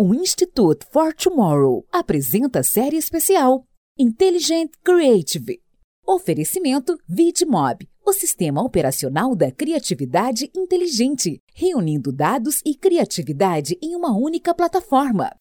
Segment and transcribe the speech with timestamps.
[0.00, 3.64] O Institute for Tomorrow apresenta a série especial
[3.98, 5.58] Intelligent Creative.
[6.06, 14.54] Oferecimento VidMob, o sistema operacional da criatividade inteligente, reunindo dados e criatividade em uma única
[14.54, 15.32] plataforma.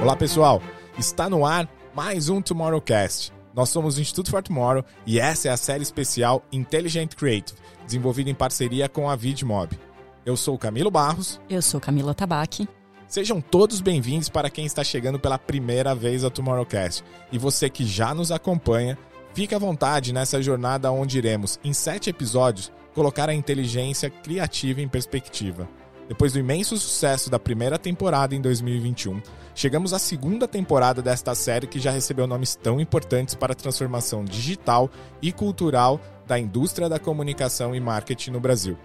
[0.00, 0.62] Olá, pessoal!
[0.96, 3.32] Está no ar mais um Tomorrowcast.
[3.52, 8.30] Nós somos o Instituto for Tomorrow e essa é a série especial Intelligent Creative, desenvolvida
[8.30, 9.76] em parceria com a VidMob.
[10.26, 11.40] Eu sou Camilo Barros.
[11.48, 12.68] Eu sou Camila Tabaque.
[13.06, 17.04] Sejam todos bem-vindos para quem está chegando pela primeira vez ao Tomorrowcast.
[17.30, 18.98] E você que já nos acompanha,
[19.32, 24.88] fique à vontade nessa jornada onde iremos, em sete episódios, colocar a inteligência criativa em
[24.88, 25.68] perspectiva.
[26.08, 29.22] Depois do imenso sucesso da primeira temporada em 2021,
[29.54, 34.24] chegamos à segunda temporada desta série que já recebeu nomes tão importantes para a transformação
[34.24, 34.90] digital
[35.22, 38.76] e cultural da indústria da comunicação e marketing no Brasil.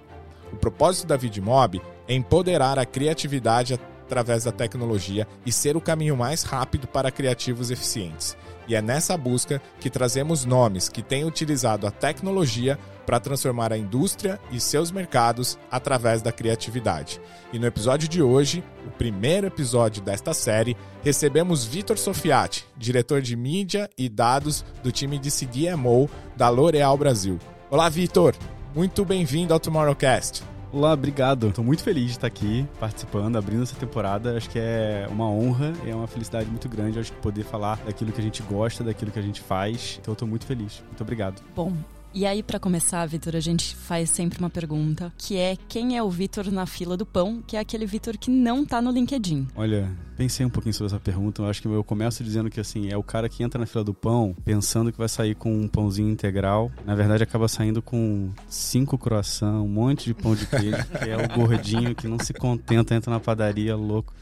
[0.51, 3.79] O propósito da VidMob é empoderar a criatividade
[4.11, 8.35] através da tecnologia e ser o caminho mais rápido para criativos eficientes.
[8.67, 13.77] E é nessa busca que trazemos nomes que têm utilizado a tecnologia para transformar a
[13.77, 17.19] indústria e seus mercados através da criatividade.
[17.51, 23.35] E no episódio de hoje, o primeiro episódio desta série, recebemos Vitor Sofiati, diretor de
[23.35, 27.39] mídia e dados do time de CDMO da L'Oréal Brasil.
[27.69, 28.35] Olá, Vitor!
[28.73, 30.43] Muito bem-vindo ao Tomorrowcast.
[30.71, 31.49] Olá, obrigado.
[31.49, 34.37] Estou muito feliz de estar aqui participando, abrindo essa temporada.
[34.37, 36.97] Acho que é uma honra e é uma felicidade muito grande.
[36.97, 39.97] Acho que poder falar daquilo que a gente gosta, daquilo que a gente faz.
[40.01, 40.81] Então, estou muito feliz.
[40.87, 41.41] Muito obrigado.
[41.53, 41.73] Bom,
[42.13, 46.03] e aí, para começar, Vitor, a gente faz sempre uma pergunta, que é quem é
[46.03, 49.47] o Vitor na fila do pão, que é aquele Vitor que não tá no LinkedIn.
[49.55, 51.41] Olha, pensei um pouquinho sobre essa pergunta.
[51.41, 53.83] Eu acho que eu começo dizendo que assim, é o cara que entra na fila
[53.83, 56.71] do pão pensando que vai sair com um pãozinho integral.
[56.85, 61.17] Na verdade, acaba saindo com cinco croissants, um monte de pão de queijo, que é
[61.17, 64.13] o gordinho que não se contenta, entra na padaria louco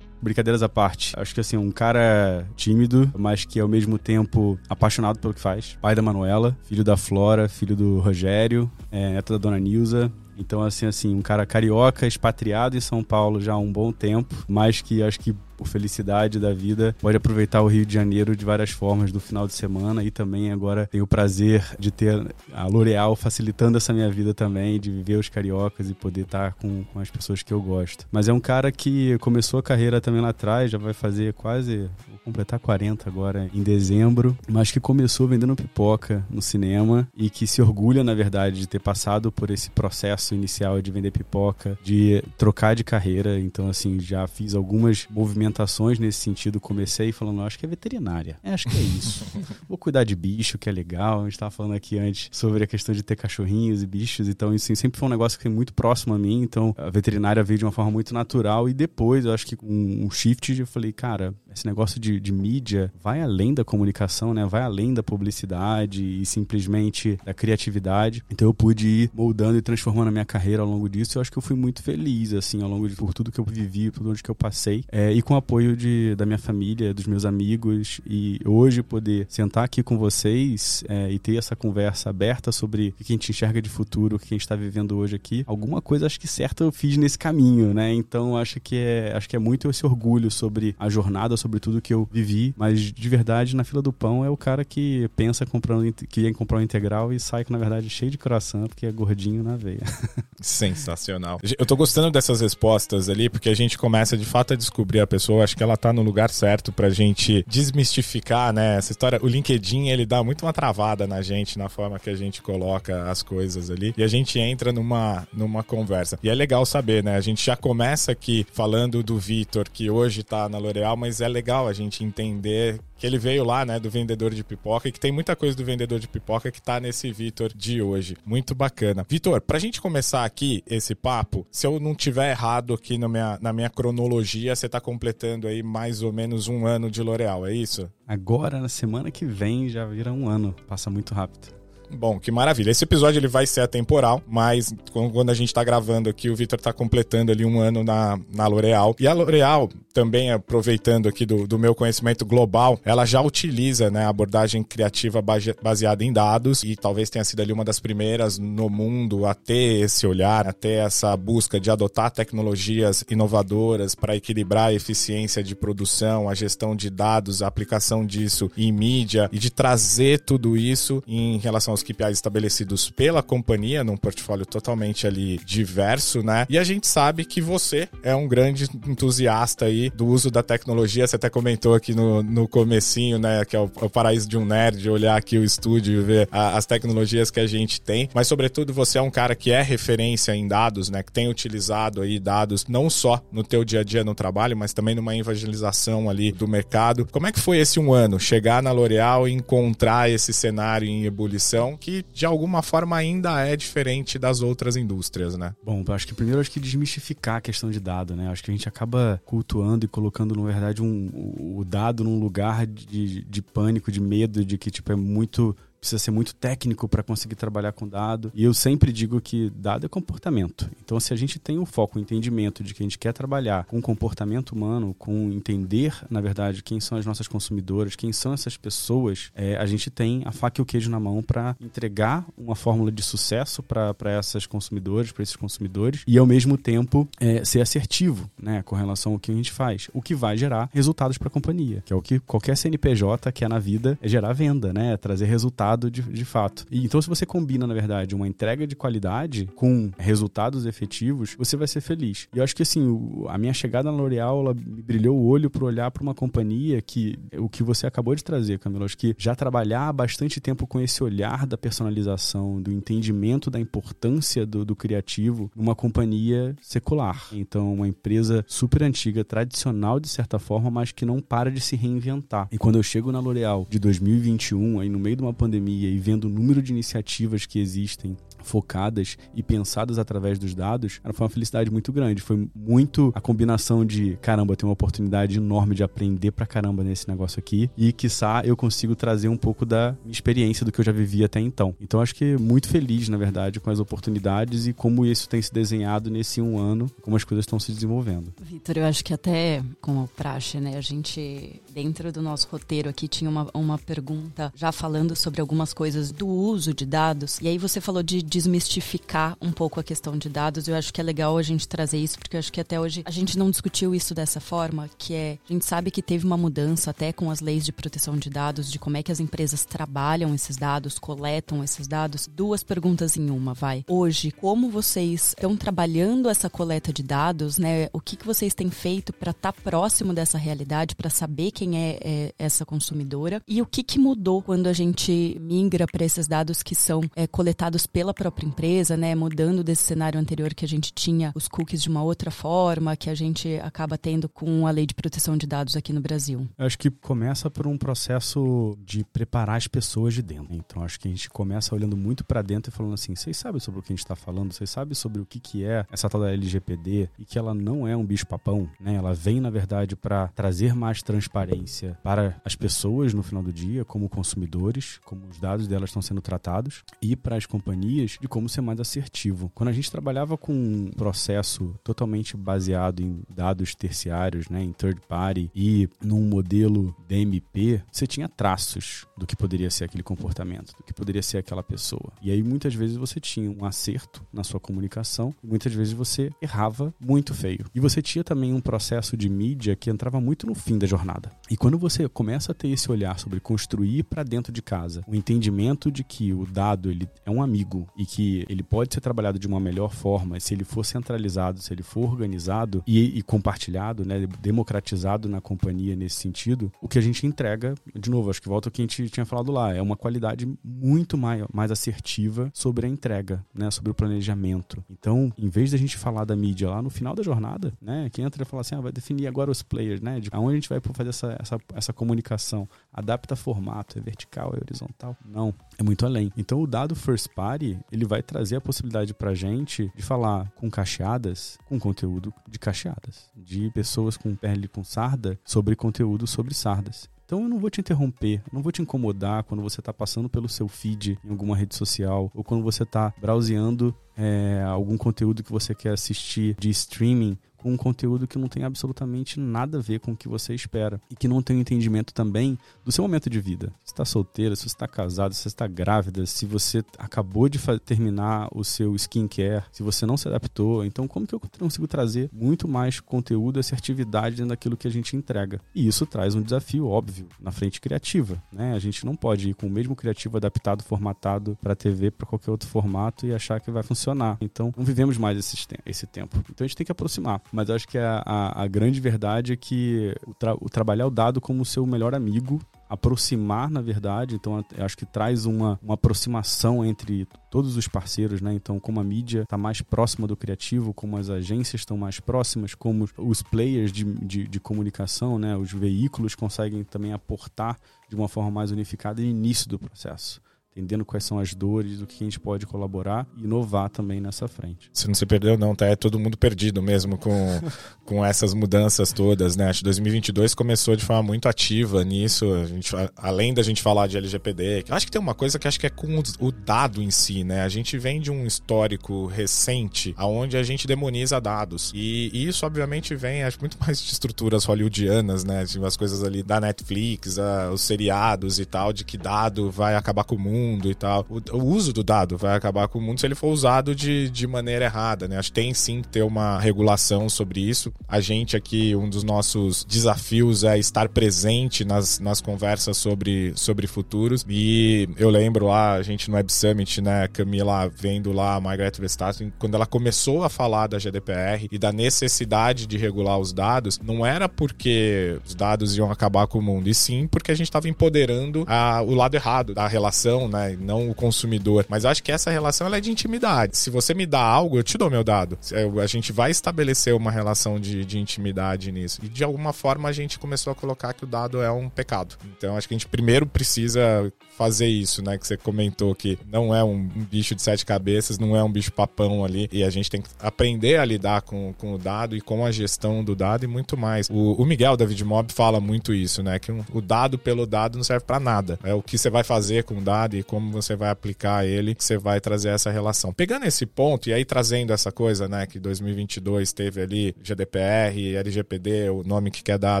[0.22, 1.12] brincadeiras à parte.
[1.18, 5.78] Acho que assim, um cara tímido, mas que ao mesmo tempo apaixonado pelo que faz.
[5.80, 10.10] Pai da Manuela, filho da Flora, filho do Rogério, é, neto da Dona Nilza.
[10.36, 14.34] Então, assim, assim, um cara carioca, expatriado em São Paulo já há um bom tempo,
[14.48, 18.46] mas que acho que por felicidade da vida, pode aproveitar o Rio de Janeiro de
[18.46, 22.66] várias formas do final de semana e também agora tenho o prazer de ter a
[22.66, 26.98] L'Oréal facilitando essa minha vida também, de viver os cariocas e poder estar com, com
[26.98, 28.06] as pessoas que eu gosto.
[28.10, 31.90] Mas é um cara que começou a carreira também lá atrás, já vai fazer quase
[32.24, 37.60] completar 40 agora em dezembro, mas que começou vendendo pipoca no cinema e que se
[37.60, 42.74] orgulha, na verdade, de ter passado por esse processo inicial de vender pipoca, de trocar
[42.74, 43.38] de carreira.
[43.38, 45.06] Então, assim, já fiz algumas
[45.50, 46.60] movimentações nesse sentido.
[46.60, 48.38] Comecei falando, acho que é veterinária.
[48.42, 49.24] É, acho que é isso.
[49.68, 51.20] Vou cuidar de bicho, que é legal.
[51.20, 54.28] A gente estava falando aqui antes sobre a questão de ter cachorrinhos e bichos.
[54.28, 56.42] Então, isso sempre foi um negócio que é muito próximo a mim.
[56.42, 58.68] Então, a veterinária veio de uma forma muito natural.
[58.68, 62.32] E depois, eu acho que com um shift, eu falei, cara, esse negócio de, de
[62.32, 64.46] mídia vai além da comunicação, né?
[64.46, 68.22] Vai além da publicidade e simplesmente da criatividade.
[68.30, 71.18] Então eu pude ir moldando e transformando a minha carreira ao longo disso.
[71.18, 73.44] Eu acho que eu fui muito feliz, assim, ao longo de por tudo que eu
[73.44, 74.84] vivi, por onde que eu passei.
[74.90, 78.00] É, e com o apoio de, da minha família, dos meus amigos.
[78.06, 83.04] E hoje poder sentar aqui com vocês é, e ter essa conversa aberta sobre o
[83.04, 85.44] que a gente enxerga de futuro, o que a gente está vivendo hoje aqui.
[85.46, 87.92] Alguma coisa acho que certa eu fiz nesse caminho, né?
[87.92, 91.80] Então acho que é, acho que é muito esse orgulho sobre a jornada, sobre tudo
[91.80, 95.44] que eu vivi, mas de verdade, na fila do pão é o cara que pensa
[95.46, 98.92] comprando, que ia comprar um integral e sai, na verdade, cheio de coração, porque é
[98.92, 99.82] gordinho na veia.
[100.40, 101.38] Sensacional.
[101.58, 105.06] Eu tô gostando dessas respostas ali, porque a gente começa de fato a descobrir a
[105.06, 105.44] pessoa.
[105.44, 108.76] Acho que ela tá no lugar certo pra gente desmistificar, né?
[108.76, 109.18] Essa história.
[109.22, 113.10] O LinkedIn, ele dá muito uma travada na gente, na forma que a gente coloca
[113.10, 113.94] as coisas ali.
[113.96, 116.18] E a gente entra numa, numa conversa.
[116.22, 117.16] E é legal saber, né?
[117.16, 121.28] A gente já começa aqui falando do Vitor, que hoje tá na L'Oréal, mas é
[121.30, 125.00] legal a gente entender que ele veio lá, né, do vendedor de pipoca e que
[125.00, 128.16] tem muita coisa do vendedor de pipoca que tá nesse Vitor de hoje.
[128.26, 129.06] Muito bacana.
[129.08, 133.38] Vitor, pra gente começar aqui esse papo, se eu não tiver errado aqui na minha,
[133.40, 137.54] na minha cronologia, você tá completando aí mais ou menos um ano de L'Oréal, é
[137.54, 137.90] isso?
[138.06, 140.54] Agora, na semana que vem, já vira um ano.
[140.66, 141.59] Passa muito rápido.
[141.92, 142.70] Bom, que maravilha.
[142.70, 146.60] Esse episódio ele vai ser atemporal, mas quando a gente tá gravando aqui, o Vitor
[146.60, 148.94] tá completando ali um ano na, na L'Oréal.
[148.98, 154.06] E a L'Oréal, também aproveitando aqui do, do meu conhecimento global, ela já utiliza né,
[154.06, 155.20] abordagem criativa
[155.62, 159.82] baseada em dados e talvez tenha sido ali uma das primeiras no mundo a ter
[159.82, 165.54] esse olhar, a ter essa busca de adotar tecnologias inovadoras para equilibrar a eficiência de
[165.56, 171.02] produção, a gestão de dados, a aplicação disso em mídia e de trazer tudo isso
[171.06, 176.46] em relação aos KPIs estabelecidos pela companhia, num portfólio totalmente ali diverso, né?
[176.48, 181.06] E a gente sabe que você é um grande entusiasta aí do uso da tecnologia.
[181.06, 183.44] Você até comentou aqui no, no comecinho, né?
[183.44, 186.28] Que é o, é o paraíso de um nerd, olhar aqui o estúdio e ver
[186.30, 188.08] a, as tecnologias que a gente tem.
[188.14, 191.02] Mas, sobretudo, você é um cara que é referência em dados, né?
[191.02, 194.72] Que tem utilizado aí dados não só no teu dia a dia no trabalho, mas
[194.72, 197.06] também numa evangelização ali do mercado.
[197.10, 198.18] Como é que foi esse um ano?
[198.18, 203.56] Chegar na L'Oréal e encontrar esse cenário em ebulição que, de alguma forma, ainda é
[203.56, 205.54] diferente das outras indústrias, né?
[205.64, 208.28] Bom, acho que primeiro acho que desmistificar a questão de dado, né?
[208.28, 211.10] Acho que a gente acaba cultuando e colocando, na verdade, um,
[211.58, 215.98] o dado num lugar de, de pânico, de medo, de que tipo é muito precisa
[215.98, 218.30] ser muito técnico para conseguir trabalhar com dado.
[218.34, 220.70] E eu sempre digo que dado é comportamento.
[220.84, 223.64] Então, se a gente tem o foco, o entendimento de que a gente quer trabalhar
[223.64, 228.56] com comportamento humano, com entender, na verdade, quem são as nossas consumidoras, quem são essas
[228.56, 232.54] pessoas, é, a gente tem a faca e o queijo na mão para entregar uma
[232.54, 237.60] fórmula de sucesso para essas consumidoras, para esses consumidores, e ao mesmo tempo é, ser
[237.60, 241.28] assertivo né, com relação ao que a gente faz, o que vai gerar resultados para
[241.28, 244.92] a companhia, que é o que qualquer CNPJ quer na vida, é gerar venda, né,
[244.92, 246.66] é trazer resultados resultado de, de fato.
[246.70, 251.56] E, então, se você combina, na verdade, uma entrega de qualidade com resultados efetivos, você
[251.56, 252.28] vai ser feliz.
[252.34, 255.26] E eu acho que, assim, o, a minha chegada na L'Oréal, ela me brilhou o
[255.26, 258.96] olho para olhar para uma companhia que, o que você acabou de trazer, Camilo, acho
[258.96, 264.46] que já trabalhar há bastante tempo com esse olhar da personalização, do entendimento da importância
[264.46, 267.28] do, do criativo numa companhia secular.
[267.32, 271.76] Então, uma empresa super antiga, tradicional de certa forma, mas que não para de se
[271.76, 272.48] reinventar.
[272.50, 275.88] E quando eu chego na L'Oréal de 2021, aí no meio de uma pandemia, pandemia
[275.88, 281.24] e vendo o número de iniciativas que existem focadas e pensadas através dos dados, foi
[281.24, 282.22] uma felicidade muito grande.
[282.22, 287.08] Foi muito a combinação de, caramba, tem uma oportunidade enorme de aprender pra caramba nesse
[287.08, 290.92] negócio aqui e, quiçá, eu consigo trazer um pouco da experiência do que eu já
[290.92, 291.74] vivi até então.
[291.80, 295.52] Então, acho que muito feliz, na verdade, com as oportunidades e como isso tem se
[295.52, 298.32] desenhado nesse um ano, como as coisas estão se desenvolvendo.
[298.40, 303.08] Vitor, eu acho que até como praxe, né, a gente, dentro do nosso roteiro aqui,
[303.08, 307.58] tinha uma, uma pergunta já falando sobre algumas coisas do uso de dados, e aí
[307.58, 310.68] você falou de desmistificar um pouco a questão de dados.
[310.68, 313.02] Eu acho que é legal a gente trazer isso, porque eu acho que até hoje
[313.04, 316.36] a gente não discutiu isso dessa forma, que é, a gente sabe que teve uma
[316.36, 319.64] mudança até com as leis de proteção de dados, de como é que as empresas
[319.64, 322.28] trabalham esses dados, coletam esses dados.
[322.32, 323.84] Duas perguntas em uma, vai.
[323.88, 327.88] Hoje, como vocês estão trabalhando essa coleta de dados, né?
[327.92, 331.76] O que, que vocês têm feito para estar tá próximo dessa realidade, para saber quem
[331.76, 333.42] é, é, essa consumidora?
[333.48, 337.26] E o que, que mudou quando a gente migra para esses dados que são é,
[337.26, 339.14] coletados pela própria empresa, né?
[339.14, 343.08] Mudando desse cenário anterior que a gente tinha os cookies de uma outra forma, que
[343.08, 346.46] a gente acaba tendo com a lei de proteção de dados aqui no Brasil?
[346.58, 350.54] Eu acho que começa por um processo de preparar as pessoas de dentro.
[350.54, 353.58] Então acho que a gente começa olhando muito para dentro e falando assim: vocês sabem
[353.58, 354.52] sobre o que a gente está falando?
[354.52, 357.88] Vocês sabem sobre o que, que é essa tal da LGPD e que ela não
[357.88, 358.96] é um bicho-papão, né?
[358.96, 363.82] Ela vem, na verdade, para trazer mais transparência para as pessoas no final do dia,
[363.82, 368.48] como consumidores, como os dados delas estão sendo tratados, e para as companhias de como
[368.48, 369.50] ser mais assertivo.
[369.54, 375.00] Quando a gente trabalhava com um processo totalmente baseado em dados terciários, né, em third
[375.08, 380.82] party e num modelo DMP, você tinha traços do que poderia ser aquele comportamento, do
[380.82, 382.12] que poderia ser aquela pessoa.
[382.22, 386.94] E aí muitas vezes você tinha um acerto na sua comunicação, muitas vezes você errava
[387.00, 387.66] muito feio.
[387.74, 391.30] E você tinha também um processo de mídia que entrava muito no fim da jornada.
[391.50, 395.14] E quando você começa a ter esse olhar sobre construir para dentro de casa, o
[395.14, 399.38] entendimento de que o dado ele é um amigo e que ele pode ser trabalhado
[399.38, 404.06] de uma melhor forma se ele for centralizado, se ele for organizado e, e compartilhado,
[404.06, 408.48] né, democratizado na companhia nesse sentido, o que a gente entrega, de novo, acho que
[408.48, 412.50] volta ao que a gente tinha falado lá, é uma qualidade muito mais, mais assertiva
[412.54, 414.82] sobre a entrega, né, sobre o planejamento.
[414.88, 418.24] Então, em vez da gente falar da mídia lá no final da jornada, né, quem
[418.24, 420.70] entra e fala assim, ah, vai definir agora os players, né, de aonde a gente
[420.70, 425.14] vai fazer essa, essa, essa comunicação, adapta formato, é vertical, é horizontal?
[425.22, 426.32] Não, é muito além.
[426.34, 430.70] Então, o dado first party, ele vai trazer a possibilidade pra gente de falar com
[430.70, 437.08] cacheadas, com conteúdo de cacheadas, de pessoas com pele com sarda sobre conteúdo sobre sardas.
[437.30, 440.48] Então eu não vou te interromper, não vou te incomodar quando você está passando pelo
[440.48, 445.52] seu feed em alguma rede social ou quando você está browseando é, algum conteúdo que
[445.52, 450.00] você quer assistir de streaming com um conteúdo que não tem absolutamente nada a ver
[450.00, 453.28] com o que você espera e que não tem um entendimento também do seu momento
[453.28, 453.72] de vida.
[453.84, 457.58] Se está solteira, se você está casado, se você está grávida, se você acabou de
[457.80, 462.30] terminar o seu skincare, se você não se adaptou, então como que eu consigo trazer
[462.32, 465.60] muito mais conteúdo, assertividade dentro daquilo que a gente entrega?
[465.74, 468.72] E isso traz um desafio óbvio na frente criativa, né?
[468.72, 472.50] A gente não pode ir com o mesmo criativo adaptado, formatado para TV, para qualquer
[472.50, 474.09] outro formato e achar que vai funcionar.
[474.40, 476.38] Então, não vivemos mais esse, esse tempo.
[476.50, 477.40] Então, a gente tem que aproximar.
[477.52, 481.06] Mas eu acho que a, a, a grande verdade é que o, tra o trabalhar
[481.06, 484.34] o dado como seu melhor amigo aproximar, na verdade.
[484.34, 488.52] Então, acho que traz uma, uma aproximação entre todos os parceiros, né?
[488.52, 492.74] Então, como a mídia está mais próxima do criativo, como as agências estão mais próximas,
[492.74, 495.56] como os players de, de, de, comunicação, né?
[495.56, 500.40] Os veículos conseguem também aportar de uma forma mais unificada no início do processo
[500.76, 504.46] entendendo quais são as dores, do que a gente pode colaborar e inovar também nessa
[504.46, 504.88] frente.
[504.92, 505.86] Você não se perdeu não, tá?
[505.86, 507.60] É todo mundo perdido mesmo com,
[508.04, 509.68] com essas mudanças todas, né?
[509.68, 514.06] Acho que 2022 começou de forma muito ativa nisso, a gente, além da gente falar
[514.06, 517.10] de LGPD, acho que tem uma coisa que acho que é com o dado em
[517.10, 517.62] si, né?
[517.62, 522.64] A gente vem de um histórico recente aonde a gente demoniza dados e, e isso
[522.64, 525.64] obviamente vem acho muito mais de estruturas hollywoodianas, né?
[525.84, 530.22] As coisas ali da Netflix, a, os seriados e tal, de que dado vai acabar
[530.22, 531.26] com o mundo mundo e tal.
[531.28, 534.28] O, o, uso do dado vai acabar com o mundo se ele for usado de,
[534.30, 535.38] de maneira errada, né?
[535.38, 537.92] Acho que tem sim que ter uma regulação sobre isso.
[538.08, 543.86] A gente aqui, um dos nossos desafios é estar presente nas, nas conversas sobre, sobre
[543.86, 544.44] futuros.
[544.48, 548.92] E eu lembro lá, a gente no Web Summit, né, Camila vendo lá a Margaret
[548.98, 553.98] Vestager, quando ela começou a falar da GDPR e da necessidade de regular os dados,
[554.02, 557.68] não era porque os dados iam acabar com o mundo, e sim porque a gente
[557.68, 560.76] estava empoderando a, o lado errado da relação né?
[560.78, 561.86] Não o consumidor.
[561.88, 563.76] Mas acho que essa relação é de intimidade.
[563.76, 565.58] Se você me dá algo, eu te dou meu dado.
[566.02, 569.20] A gente vai estabelecer uma relação de, de intimidade nisso.
[569.22, 572.36] E de alguma forma a gente começou a colocar que o dado é um pecado.
[572.56, 575.38] Então acho que a gente primeiro precisa fazer isso, né?
[575.38, 578.70] Que você comentou que não é um, um bicho de sete cabeças, não é um
[578.70, 579.68] bicho papão ali.
[579.72, 582.70] E a gente tem que aprender a lidar com, com o dado e com a
[582.70, 584.28] gestão do dado e muito mais.
[584.28, 586.58] O, o Miguel David Mob fala muito isso, né?
[586.58, 588.78] Que um, o dado pelo dado não serve para nada.
[588.84, 592.16] É o que você vai fazer com o dado como você vai aplicar ele, você
[592.16, 593.32] vai trazer essa relação.
[593.32, 599.10] Pegando esse ponto e aí trazendo essa coisa, né, que 2022 teve ali GDPR, LGPD,
[599.10, 600.00] o nome que quer dar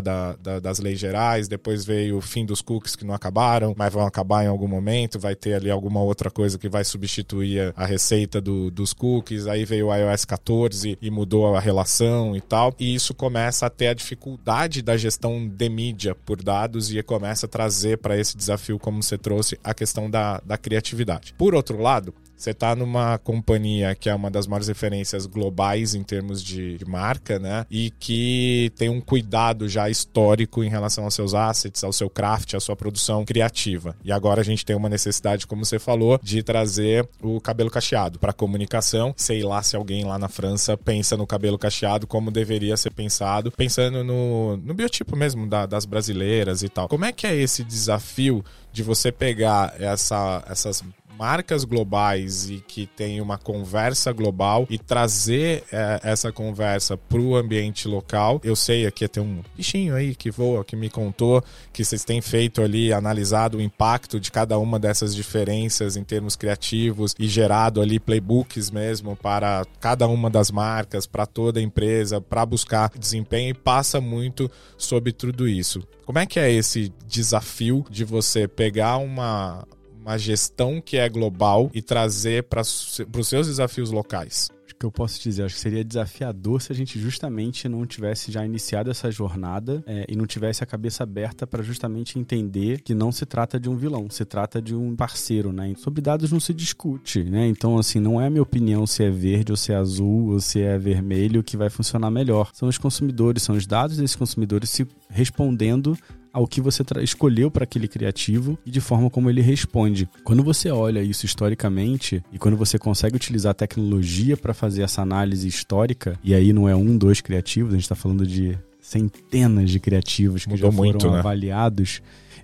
[0.00, 3.92] da, da, das leis gerais, depois veio o fim dos cookies que não acabaram, mas
[3.92, 7.84] vão acabar em algum momento, vai ter ali alguma outra coisa que vai substituir a
[7.84, 12.74] receita do, dos cookies, aí veio o iOS 14 e mudou a relação e tal,
[12.78, 17.46] e isso começa a ter a dificuldade da gestão de mídia por dados e começa
[17.46, 21.34] a trazer para esse desafio, como você trouxe, a questão da da, criatividade.
[21.36, 26.02] Por outro lado, você está numa companhia que é uma das maiores referências globais em
[26.02, 27.66] termos de, de, marca, né?
[27.70, 32.54] E que tem um cuidado já histórico em relação aos seus assets, ao seu craft,
[32.54, 33.94] à sua produção criativa.
[34.02, 38.18] E agora a gente tem uma necessidade, como você falou, de trazer o cabelo cacheado
[38.18, 39.12] para comunicação.
[39.18, 43.52] Sei lá se alguém lá na França pensa no cabelo cacheado como deveria ser pensado,
[43.52, 46.88] pensando no, no biotipo mesmo da, das brasileiras e tal.
[46.88, 48.42] Como é que é esse desafio
[48.72, 50.82] de você pegar essa, essas
[51.20, 57.36] marcas globais e que tem uma conversa global e trazer é, essa conversa para o
[57.36, 58.40] ambiente local.
[58.42, 62.22] Eu sei aqui tem um bichinho aí que voa, que me contou que vocês têm
[62.22, 67.82] feito ali, analisado o impacto de cada uma dessas diferenças em termos criativos e gerado
[67.82, 73.50] ali playbooks mesmo para cada uma das marcas, para toda a empresa, para buscar desempenho
[73.50, 75.86] e passa muito sobre tudo isso.
[76.06, 79.66] Como é que é esse desafio de você pegar uma
[80.10, 84.48] uma gestão que é global e trazer para os seus desafios locais?
[84.72, 85.44] O que eu posso dizer?
[85.44, 90.06] Acho que seria desafiador se a gente justamente não tivesse já iniciado essa jornada é,
[90.08, 93.76] e não tivesse a cabeça aberta para justamente entender que não se trata de um
[93.76, 95.74] vilão, se trata de um parceiro, né?
[95.76, 97.46] Sobre dados não se discute, né?
[97.46, 100.40] Então, assim, não é a minha opinião se é verde ou se é azul ou
[100.40, 102.50] se é vermelho que vai funcionar melhor.
[102.54, 105.94] São os consumidores, são os dados desses consumidores se respondendo
[106.32, 110.08] ao que você escolheu para aquele criativo e de forma como ele responde.
[110.24, 115.02] Quando você olha isso historicamente e quando você consegue utilizar a tecnologia para fazer essa
[115.02, 119.70] análise histórica, e aí não é um, dois criativos, a gente está falando de centenas
[119.70, 121.18] de criativos que Mudou já foram muito, né?
[121.18, 122.00] avaliados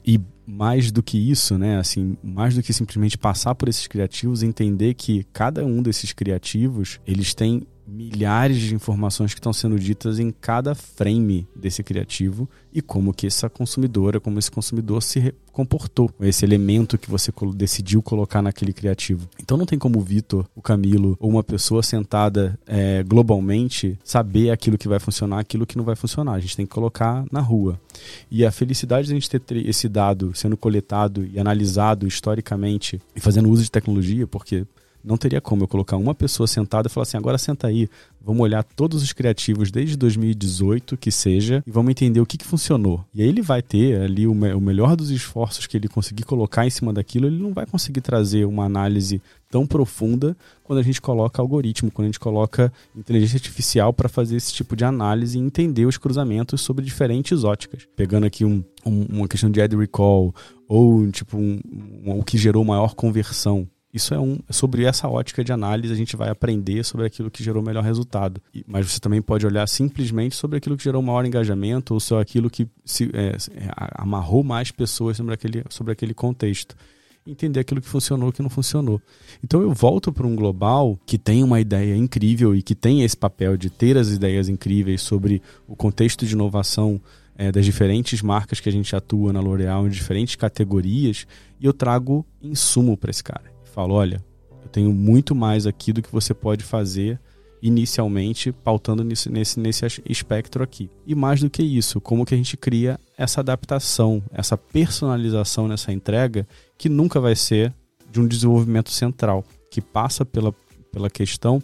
[0.06, 1.78] e mais do que isso, né?
[1.78, 7.00] Assim, mais do que simplesmente passar por esses criativos, entender que cada um desses criativos,
[7.04, 12.82] eles têm milhares de informações que estão sendo ditas em cada frame desse criativo e
[12.82, 18.42] como que essa consumidora, como esse consumidor se comportou, esse elemento que você decidiu colocar
[18.42, 19.26] naquele criativo.
[19.40, 24.50] Então não tem como o Vitor, o Camilo ou uma pessoa sentada é, globalmente saber
[24.50, 26.34] aquilo que vai funcionar, aquilo que não vai funcionar.
[26.34, 27.80] A gente tem que colocar na rua.
[28.30, 33.20] E a felicidade de a gente ter esse dado sendo coletado e analisado historicamente e
[33.20, 34.66] fazendo uso de tecnologia, porque
[35.06, 37.88] não teria como eu colocar uma pessoa sentada e falar assim: agora senta aí,
[38.20, 42.44] vamos olhar todos os criativos desde 2018, que seja, e vamos entender o que, que
[42.44, 43.04] funcionou.
[43.14, 46.24] E aí ele vai ter ali o, me o melhor dos esforços que ele conseguir
[46.24, 50.82] colocar em cima daquilo, ele não vai conseguir trazer uma análise tão profunda quando a
[50.82, 55.38] gente coloca algoritmo, quando a gente coloca inteligência artificial para fazer esse tipo de análise
[55.38, 57.86] e entender os cruzamentos sobre diferentes óticas.
[57.94, 60.34] Pegando aqui um, um, uma questão de ad recall
[60.68, 61.60] ou tipo um,
[62.06, 63.68] o que gerou maior conversão.
[63.96, 67.42] Isso é um sobre essa ótica de análise a gente vai aprender sobre aquilo que
[67.42, 68.42] gerou melhor resultado.
[68.66, 72.50] Mas você também pode olhar simplesmente sobre aquilo que gerou maior engajamento ou sobre aquilo
[72.50, 73.32] que se, é
[73.94, 76.76] amarrou mais pessoas sobre aquele, sobre aquele contexto
[77.26, 79.00] entender aquilo que funcionou e que não funcionou.
[79.42, 83.16] Então eu volto para um global que tem uma ideia incrível e que tem esse
[83.16, 87.00] papel de ter as ideias incríveis sobre o contexto de inovação
[87.36, 91.26] é, das diferentes marcas que a gente atua na L'Oréal em diferentes categorias
[91.58, 94.24] e eu trago insumo para esse cara falo, olha,
[94.62, 97.20] eu tenho muito mais aqui do que você pode fazer
[97.60, 100.88] inicialmente pautando nesse, nesse, nesse espectro aqui.
[101.06, 105.92] E mais do que isso, como que a gente cria essa adaptação, essa personalização nessa
[105.92, 107.70] entrega que nunca vai ser
[108.10, 110.54] de um desenvolvimento central, que passa pela,
[110.90, 111.62] pela questão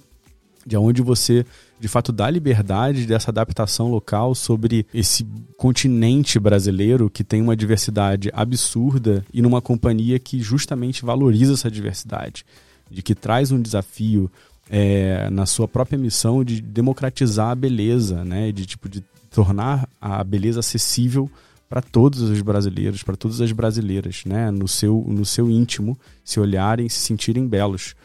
[0.66, 1.46] de onde você
[1.82, 8.30] de fato dá liberdade dessa adaptação local sobre esse continente brasileiro que tem uma diversidade
[8.32, 12.46] absurda e numa companhia que justamente valoriza essa diversidade,
[12.88, 14.30] de que traz um desafio
[14.70, 20.22] é, na sua própria missão de democratizar a beleza, né, de tipo de tornar a
[20.22, 21.28] beleza acessível
[21.68, 26.38] para todos os brasileiros, para todas as brasileiras, né, no seu no seu íntimo, se
[26.38, 27.96] olharem, se sentirem belos.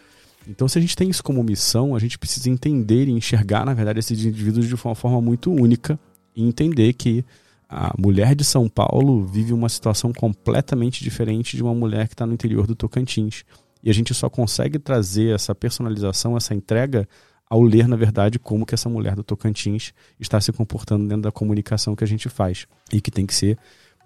[0.48, 3.74] Então, se a gente tem isso como missão, a gente precisa entender e enxergar, na
[3.74, 6.00] verdade, esses indivíduos de uma forma muito única
[6.36, 7.25] e entender que
[7.70, 12.25] a mulher de São Paulo vive uma situação completamente diferente de uma mulher que está
[12.25, 13.44] no interior do Tocantins.
[13.84, 17.08] E a gente só consegue trazer essa personalização, essa entrega,
[17.50, 21.32] ao ler, na verdade, como que essa mulher do Tocantins está se comportando dentro da
[21.32, 22.68] comunicação que a gente faz.
[22.92, 23.58] E que tem que ser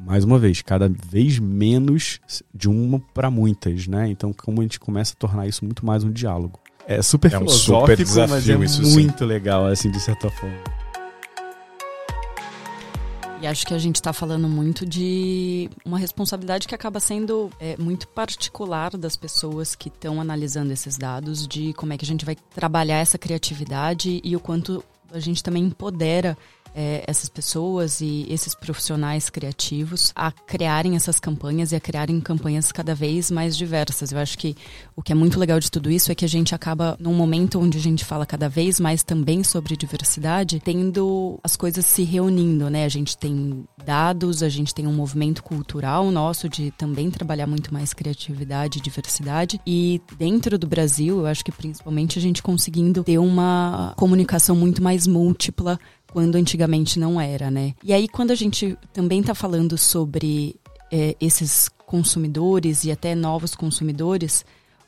[0.05, 2.20] mais uma vez, cada vez menos
[2.53, 4.10] de uma para muitas, né?
[4.10, 6.60] Então, como a gente começa a tornar isso muito mais um diálogo.
[6.88, 9.25] É super é um filosófico, super desafio, mas é muito sim.
[9.25, 10.58] legal, assim, de certa forma.
[13.39, 17.75] E acho que a gente está falando muito de uma responsabilidade que acaba sendo é,
[17.78, 22.23] muito particular das pessoas que estão analisando esses dados, de como é que a gente
[22.23, 26.38] vai trabalhar essa criatividade e o quanto a gente também empodera
[26.75, 32.71] é, essas pessoas e esses profissionais criativos a criarem essas campanhas e a criarem campanhas
[32.71, 34.12] cada vez mais diversas.
[34.12, 34.55] Eu acho que
[34.95, 37.60] o que é muito legal de tudo isso é que a gente acaba, num momento
[37.60, 42.69] onde a gente fala cada vez mais também sobre diversidade, tendo as coisas se reunindo,
[42.69, 42.86] né?
[42.86, 47.73] A gente tem dados, a gente tem um movimento cultural nosso de também trabalhar muito
[47.73, 49.60] mais criatividade e diversidade.
[49.65, 54.81] E dentro do Brasil, eu acho que principalmente a gente conseguindo ter uma comunicação muito
[54.81, 55.79] mais múltipla
[56.12, 57.74] quando antigamente não era, né?
[57.84, 60.56] E aí, quando a gente também está falando sobre
[60.91, 64.45] é, esses consumidores e até novos consumidores,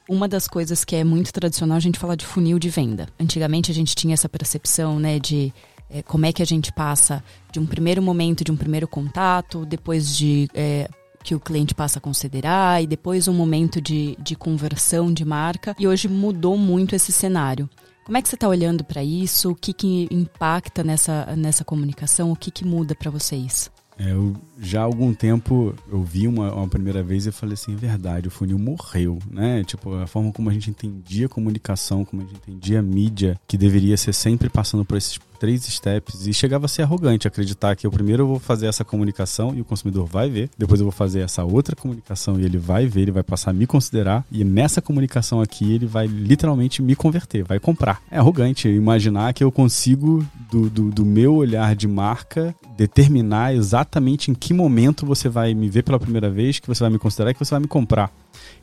[0.07, 3.07] uma das coisas que é muito tradicional a gente falar de funil de venda.
[3.19, 5.53] Antigamente a gente tinha essa percepção, né, de
[5.89, 9.65] é, como é que a gente passa de um primeiro momento, de um primeiro contato,
[9.65, 10.89] depois de é,
[11.23, 15.75] que o cliente passa a considerar e depois um momento de, de conversão de marca.
[15.79, 17.69] E hoje mudou muito esse cenário.
[18.05, 19.51] Como é que você está olhando para isso?
[19.51, 22.31] O que, que impacta nessa, nessa comunicação?
[22.31, 23.71] O que, que muda para vocês?
[23.97, 27.73] É, eu, já há algum tempo eu vi uma, uma primeira vez e falei assim,
[27.73, 29.63] é verdade, o funil morreu, né?
[29.63, 33.39] Tipo, a forma como a gente entendia a comunicação, como a gente entendia a mídia,
[33.47, 37.75] que deveria ser sempre passando por esses três steps e chegava a ser arrogante acreditar
[37.75, 40.91] que eu primeiro vou fazer essa comunicação e o consumidor vai ver, depois eu vou
[40.93, 44.41] fazer essa outra comunicação e ele vai ver, ele vai passar a me considerar e
[44.45, 48.01] nessa comunicação aqui ele vai literalmente me converter, vai comprar.
[48.09, 54.31] É arrogante imaginar que eu consigo, do, do, do meu olhar de marca, determinar exatamente
[54.31, 57.31] em que momento você vai me ver pela primeira vez, que você vai me considerar
[57.31, 58.09] e que você vai me comprar.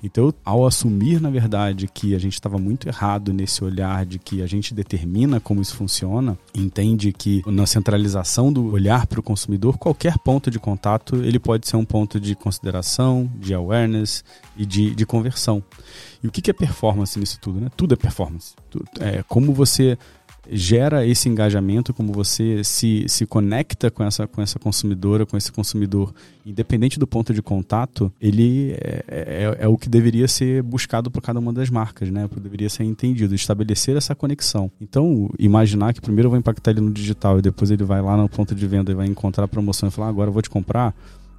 [0.02, 4.42] Então, ao assumir, na verdade, que a gente estava muito errado nesse olhar de que
[4.42, 9.78] a gente determina como isso funciona, entende que na centralização do olhar para o consumidor,
[9.78, 14.24] qualquer ponto de contato ele pode ser um ponto de consideração, de awareness
[14.56, 15.62] e de, de conversão.
[16.22, 17.60] E o que é performance nisso tudo?
[17.60, 17.68] Né?
[17.76, 18.54] Tudo é performance.
[19.00, 19.98] É como você
[20.50, 25.52] gera esse engajamento, como você se, se conecta com essa, com essa consumidora, com esse
[25.52, 26.12] consumidor,
[26.44, 31.22] independente do ponto de contato, ele é, é, é o que deveria ser buscado por
[31.22, 32.28] cada uma das marcas, né?
[32.40, 34.70] Deveria ser entendido, estabelecer essa conexão.
[34.80, 38.16] Então, imaginar que primeiro eu vou impactar ele no digital e depois ele vai lá
[38.16, 40.42] no ponto de venda e vai encontrar a promoção e falar, ah, agora eu vou
[40.42, 40.94] te comprar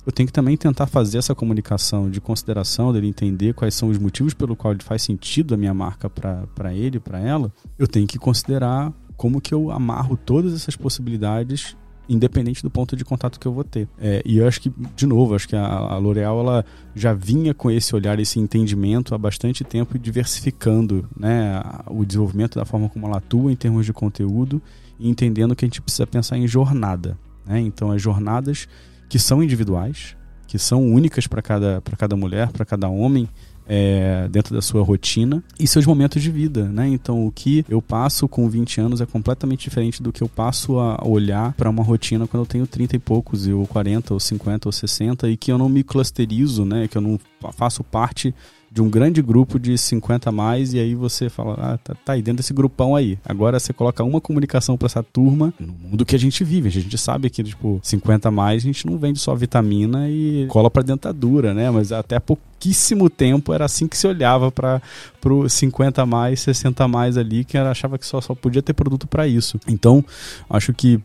[0.06, 4.00] eu tenho que também tentar fazer essa comunicação de consideração, dele entender quais são os
[4.00, 7.52] motivos pelo qual faz sentido a minha marca para ele, para ela.
[7.78, 8.91] Eu tenho que considerar
[9.22, 11.78] como que eu amarro todas essas possibilidades
[12.10, 13.88] independente do ponto de contato que eu vou ter.
[14.00, 17.54] É, e eu acho que, de novo, acho que a, a L'Oréal ela já vinha
[17.54, 23.06] com esse olhar, esse entendimento há bastante tempo diversificando né, o desenvolvimento da forma como
[23.06, 24.60] ela atua em termos de conteúdo
[25.00, 27.16] e entendendo que a gente precisa pensar em jornada.
[27.46, 27.60] Né?
[27.60, 28.68] Então, as jornadas
[29.08, 33.30] que são individuais, que são únicas para cada, cada mulher, para cada homem,
[33.74, 36.90] é, dentro da sua rotina e seus momentos de vida, né?
[36.90, 40.78] Então, o que eu passo com 20 anos é completamente diferente do que eu passo
[40.78, 44.68] a olhar para uma rotina quando eu tenho 30 e poucos, ou 40, ou 50,
[44.68, 46.86] ou 60, e que eu não me clusterizo, né?
[46.90, 47.18] Que eu não
[47.54, 48.36] faço parte
[48.72, 52.14] de um grande grupo de 50 a mais, e aí você fala, ah, tá, tá
[52.14, 53.20] aí dentro desse grupão aí.
[53.26, 56.70] Agora você coloca uma comunicação para essa turma no mundo que a gente vive.
[56.70, 60.46] A gente sabe que, tipo, 50 a mais a gente não vende só vitamina e
[60.48, 61.70] cola pra dentadura, né?
[61.70, 64.82] Mas até há pouquíssimo tempo era assim que se olhava para
[65.20, 68.74] pro 50 a mais, 60 a mais ali, que achava que só, só podia ter
[68.74, 69.60] produto para isso.
[69.68, 70.04] Então,
[70.50, 71.02] acho que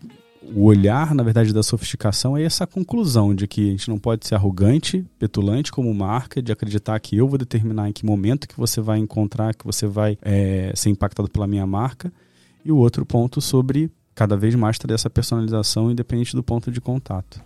[0.54, 4.26] o olhar, na verdade, da sofisticação é essa conclusão de que a gente não pode
[4.26, 8.56] ser arrogante, petulante como marca, de acreditar que eu vou determinar em que momento que
[8.56, 12.12] você vai encontrar, que você vai é, ser impactado pela minha marca.
[12.64, 16.80] E o outro ponto sobre cada vez mais ter essa personalização independente do ponto de
[16.80, 17.40] contato.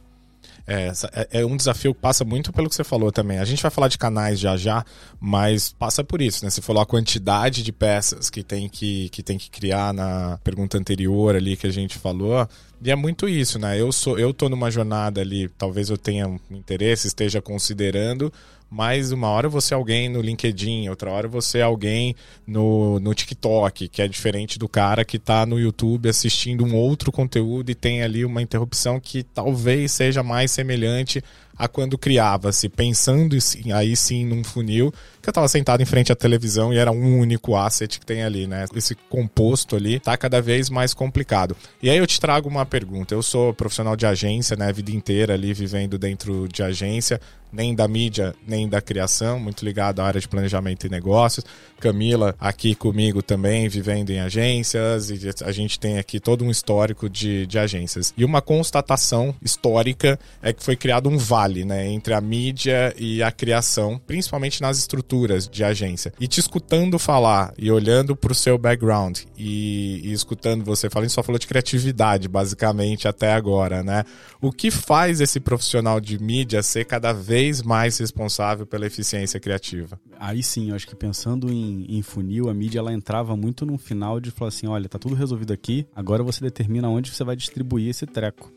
[0.67, 3.39] É, é, é, um desafio que passa muito pelo que você falou também.
[3.39, 4.85] A gente vai falar de canais já já,
[5.19, 6.51] mas passa por isso, né?
[6.51, 10.79] Você falou a quantidade de peças que tem que, que, tem que criar na pergunta
[10.79, 12.49] anterior ali que a gente falou.
[12.83, 13.79] E é muito isso, né?
[13.79, 18.33] Eu sou, eu tô numa jornada ali, talvez eu tenha interesse, esteja considerando,
[18.71, 22.15] mas uma hora você é alguém no LinkedIn, outra hora você é alguém
[22.47, 27.11] no, no TikTok, que é diferente do cara que está no YouTube assistindo um outro
[27.11, 31.23] conteúdo e tem ali uma interrupção que talvez seja mais semelhante
[31.61, 33.37] a quando criava-se, pensando
[33.75, 37.19] aí sim num funil, que eu estava sentado em frente à televisão e era um
[37.19, 38.65] único asset que tem ali, né?
[38.75, 41.55] Esse composto ali tá cada vez mais complicado.
[41.83, 43.15] E aí eu te trago uma pergunta.
[43.15, 44.69] Eu sou profissional de agência, né?
[44.69, 47.21] A vida inteira ali vivendo dentro de agência,
[47.53, 51.45] nem da mídia, nem da criação, muito ligado à área de planejamento e negócios.
[51.79, 57.11] Camila aqui comigo também, vivendo em agências, e a gente tem aqui todo um histórico
[57.11, 58.15] de, de agências.
[58.17, 63.23] E uma constatação histórica é que foi criado um vale né, entre a mídia e
[63.23, 66.13] a criação, principalmente nas estruturas de agência.
[66.21, 71.09] E te escutando falar e olhando para o seu background e, e escutando você falar,
[71.09, 74.05] só falou de criatividade, basicamente, até agora, né?
[74.41, 80.01] O que faz esse profissional de mídia ser cada vez mais responsável pela eficiência criativa?
[80.19, 83.79] Aí sim, eu acho que pensando em em, funil, a mídia ela entrava muito no
[83.79, 87.37] final de falar assim: olha, tá tudo resolvido aqui, agora você determina onde você vai
[87.37, 88.53] distribuir esse treco.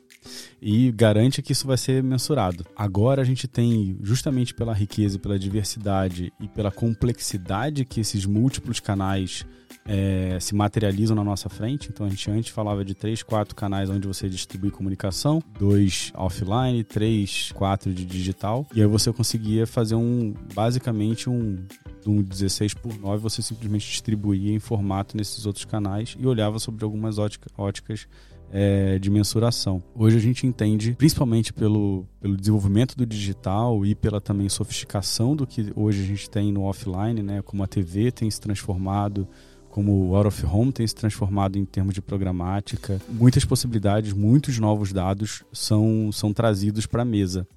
[0.62, 2.66] E garante que isso vai ser mensurado.
[2.76, 8.80] Agora a gente tem, justamente pela riqueza, pela diversidade e pela complexidade que esses múltiplos
[8.80, 9.46] canais
[9.86, 11.90] é, se materializam na nossa frente.
[11.90, 16.84] Então a gente antes falava de três, quatro canais onde você distribui comunicação, dois offline,
[16.84, 18.66] três, quatro de digital.
[18.74, 21.58] E aí você conseguia fazer um, basicamente um,
[22.06, 26.84] um 16 por 9, você simplesmente distribuía em formato nesses outros canais e olhava sobre
[26.84, 28.08] algumas ótica, óticas
[28.54, 29.82] é, de mensuração.
[29.96, 35.48] Hoje a gente entende, principalmente pelo, pelo desenvolvimento do digital e pela também sofisticação do
[35.48, 39.28] que hoje a gente tem no offline, né, como a TV tem se transformado,
[39.74, 43.02] como o Out of Home tem se transformado em termos de programática.
[43.10, 47.48] Muitas possibilidades, muitos novos dados são, são trazidos para a mesa.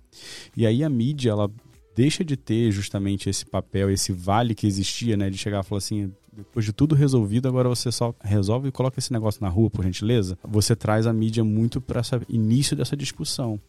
[0.57, 1.51] E aí a mídia, ela
[1.95, 5.29] deixa de ter justamente esse papel, esse vale que existia, né?
[5.29, 8.99] De chegar e falar assim, depois de tudo resolvido, agora você só resolve e coloca
[8.99, 10.39] esse negócio na rua, por gentileza.
[10.43, 12.01] Você traz a mídia muito para
[12.31, 13.61] início dessa discussão.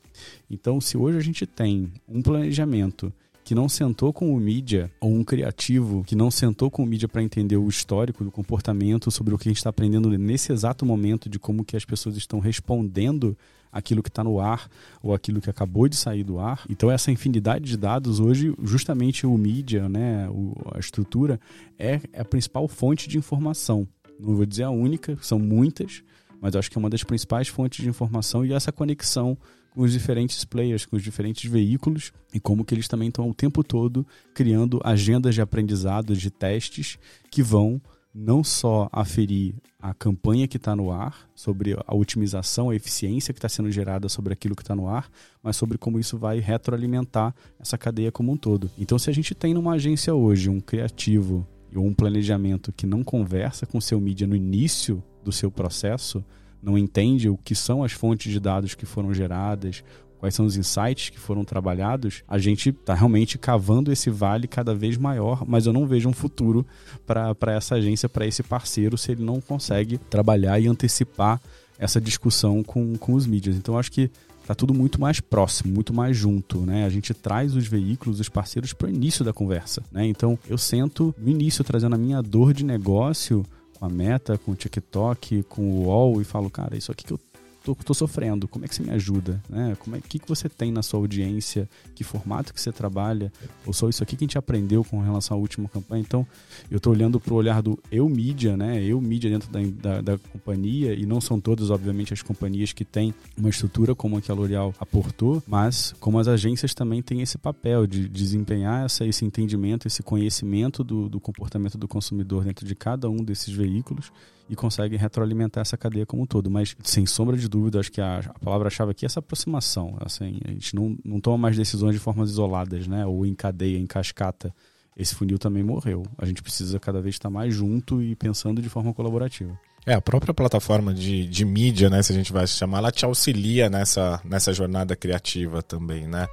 [0.49, 3.12] Então, se hoje a gente tem um planejamento
[3.47, 7.07] que não sentou com o mídia, ou um criativo que não sentou com o mídia
[7.07, 10.86] para entender o histórico do comportamento, sobre o que a gente está aprendendo nesse exato
[10.86, 13.38] momento, de como que as pessoas estão respondendo
[13.71, 14.69] aquilo que está no ar
[15.01, 16.65] ou aquilo que acabou de sair do ar.
[16.69, 20.27] Então essa infinidade de dados hoje, justamente o mídia, né,
[20.75, 21.39] a estrutura
[21.79, 23.88] é, é a principal fonte de informação.
[24.19, 26.03] Não vou dizer a única, são muitas,
[26.41, 29.38] mas acho que é uma das principais fontes de informação e essa conexão
[29.77, 33.63] os diferentes players, com os diferentes veículos e como que eles também estão o tempo
[33.63, 36.97] todo criando agendas de aprendizado, de testes
[37.29, 37.79] que vão
[38.11, 43.37] não só aferir a campanha que está no ar, sobre a otimização, a eficiência que
[43.37, 45.11] está sendo gerada sobre aquilo que está no ar,
[45.43, 48.71] mas sobre como isso vai retroalimentar essa cadeia como um todo.
[48.79, 53.03] Então, se a gente tem numa agência hoje um criativo ou um planejamento que não
[53.03, 56.25] conversa com o seu mídia no início do seu processo,
[56.62, 59.84] não entende o que são as fontes de dados que foram geradas,
[60.17, 64.74] quais são os insights que foram trabalhados, a gente está realmente cavando esse vale cada
[64.74, 66.65] vez maior, mas eu não vejo um futuro
[67.06, 71.39] para essa agência, para esse parceiro, se ele não consegue trabalhar e antecipar
[71.78, 73.56] essa discussão com, com os mídias.
[73.56, 74.10] Então, acho que
[74.41, 76.86] está tudo muito mais próximo, muito mais junto, né?
[76.86, 80.06] A gente traz os veículos, os parceiros para o início da conversa, né?
[80.08, 83.46] Então, eu sento no início trazendo a minha dor de negócio
[83.77, 87.13] com a Meta, com o TikTok, com o UOL e falo, cara, isso aqui que
[87.13, 87.19] eu
[87.67, 89.41] tô, tô sofrendo, como é que você me ajuda?
[89.49, 89.75] Né?
[89.80, 91.67] Como é que, que você tem na sua audiência?
[91.93, 93.32] Que formato que você trabalha?
[93.65, 96.01] Ou só isso aqui que a gente aprendeu com relação à última campanha?
[96.01, 96.25] Então,
[96.71, 98.82] eu estou olhando para o olhar do eu mídia, né?
[98.82, 102.86] Eu mídia dentro da, da, da, companhia, e não são todas, obviamente, as companhias que
[102.86, 107.21] têm uma estrutura como a que a L'Oréal aportou, mas como as agências também têm
[107.21, 112.65] esse papel de desempenhar essa, esse entendimento, esse conhecimento do, do comportamento do consumidor dentro
[112.65, 114.12] de cada um desses veículos
[114.49, 116.49] e conseguem retroalimentar essa cadeia como um todo.
[116.49, 119.97] Mas, sem sombra de dúvida, acho que a, a palavra-chave aqui é essa aproximação.
[119.99, 123.05] Assim, a gente não, não toma mais decisões de formas isoladas, né?
[123.05, 124.53] ou em cadeia, em cascata.
[124.95, 126.03] Esse funil também morreu.
[126.17, 129.57] A gente precisa cada vez estar mais junto e pensando de forma colaborativa.
[129.86, 133.05] É, a própria plataforma de, de mídia, né, se a gente vai chamar, ela te
[133.05, 136.27] auxilia nessa, nessa jornada criativa também, né?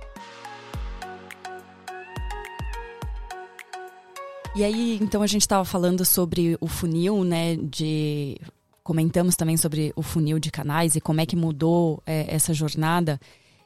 [4.57, 7.57] E aí, então a gente estava falando sobre o funil, né?
[7.57, 8.37] De
[8.85, 13.19] comentamos também sobre o funil de canais e como é que mudou é, essa jornada.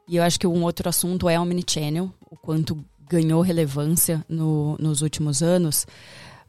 [0.08, 4.78] E eu acho que um outro assunto é o omnichannel, o quanto ganhou relevância no,
[4.78, 5.86] nos últimos anos.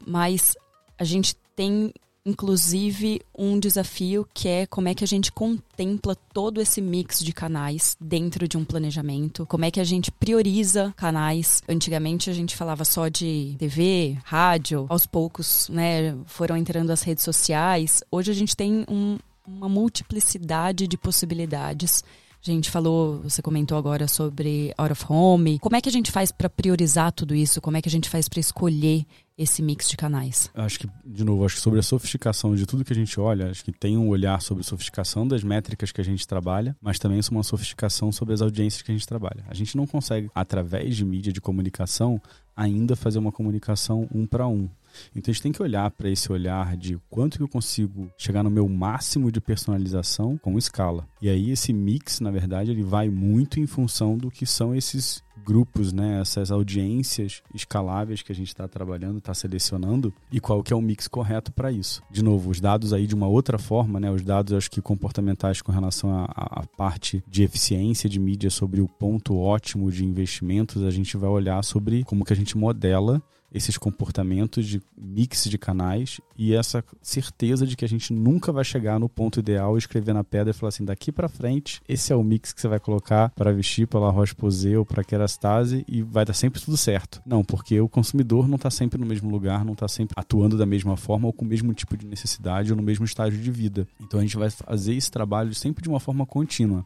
[0.06, 0.56] Mas
[0.98, 1.92] a gente tem
[2.24, 7.32] inclusive um desafio que é como é que a gente contempla todo esse mix de
[7.32, 11.62] canais dentro de um planejamento, como é que a gente prioriza canais.
[11.68, 17.24] Antigamente a gente falava só de TV, rádio, aos poucos, né, foram entrando as redes
[17.24, 18.02] sociais.
[18.10, 22.04] Hoje a gente tem um, uma multiplicidade de possibilidades.
[22.42, 25.58] A gente falou, você comentou agora sobre out of home.
[25.58, 27.60] Como é que a gente faz para priorizar tudo isso?
[27.60, 29.04] Como é que a gente faz para escolher
[29.36, 30.50] esse mix de canais?
[30.54, 33.50] Acho que, de novo, acho que sobre a sofisticação de tudo que a gente olha,
[33.50, 36.98] acho que tem um olhar sobre a sofisticação das métricas que a gente trabalha, mas
[36.98, 39.44] também uma sofisticação sobre as audiências que a gente trabalha.
[39.46, 42.20] A gente não consegue, através de mídia de comunicação,
[42.56, 44.66] ainda fazer uma comunicação um para um.
[45.14, 48.42] Então a gente tem que olhar para esse olhar de quanto que eu consigo chegar
[48.42, 51.06] no meu máximo de personalização com escala.
[51.20, 55.22] E aí esse mix, na verdade, ele vai muito em função do que são esses
[55.40, 60.72] grupos, né, essas audiências escaláveis que a gente está trabalhando, está selecionando e qual que
[60.72, 62.02] é o mix correto para isso.
[62.10, 65.62] De novo, os dados aí de uma outra forma, né, os dados acho que comportamentais
[65.62, 70.90] com relação à parte de eficiência de mídia sobre o ponto ótimo de investimentos, a
[70.90, 76.20] gente vai olhar sobre como que a gente modela esses comportamentos de mix de canais
[76.36, 80.24] e essa certeza de que a gente nunca vai chegar no ponto ideal, escrever na
[80.24, 83.30] pedra e falar assim, daqui para frente, esse é o mix que você vai colocar
[83.30, 87.20] para vestir para La Roche-Posay ou para Kerastase e vai dar sempre tudo certo.
[87.26, 90.66] Não, porque o consumidor não está sempre no mesmo lugar, não está sempre atuando da
[90.66, 93.86] mesma forma ou com o mesmo tipo de necessidade ou no mesmo estágio de vida.
[94.00, 96.84] Então a gente vai fazer esse trabalho sempre de uma forma contínua.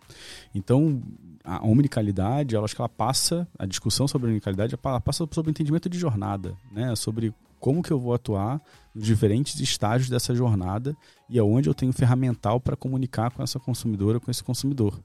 [0.54, 1.02] Então,
[1.44, 5.50] a omnicalidade, eu acho que ela passa, a discussão sobre a omnicalidade ela passa sobre
[5.50, 6.96] o entendimento de jornada, né?
[6.96, 8.60] Sobre como que eu vou atuar
[8.94, 10.96] nos diferentes estágios dessa jornada
[11.28, 14.98] e aonde eu tenho ferramental para comunicar com essa consumidora, com esse consumidor.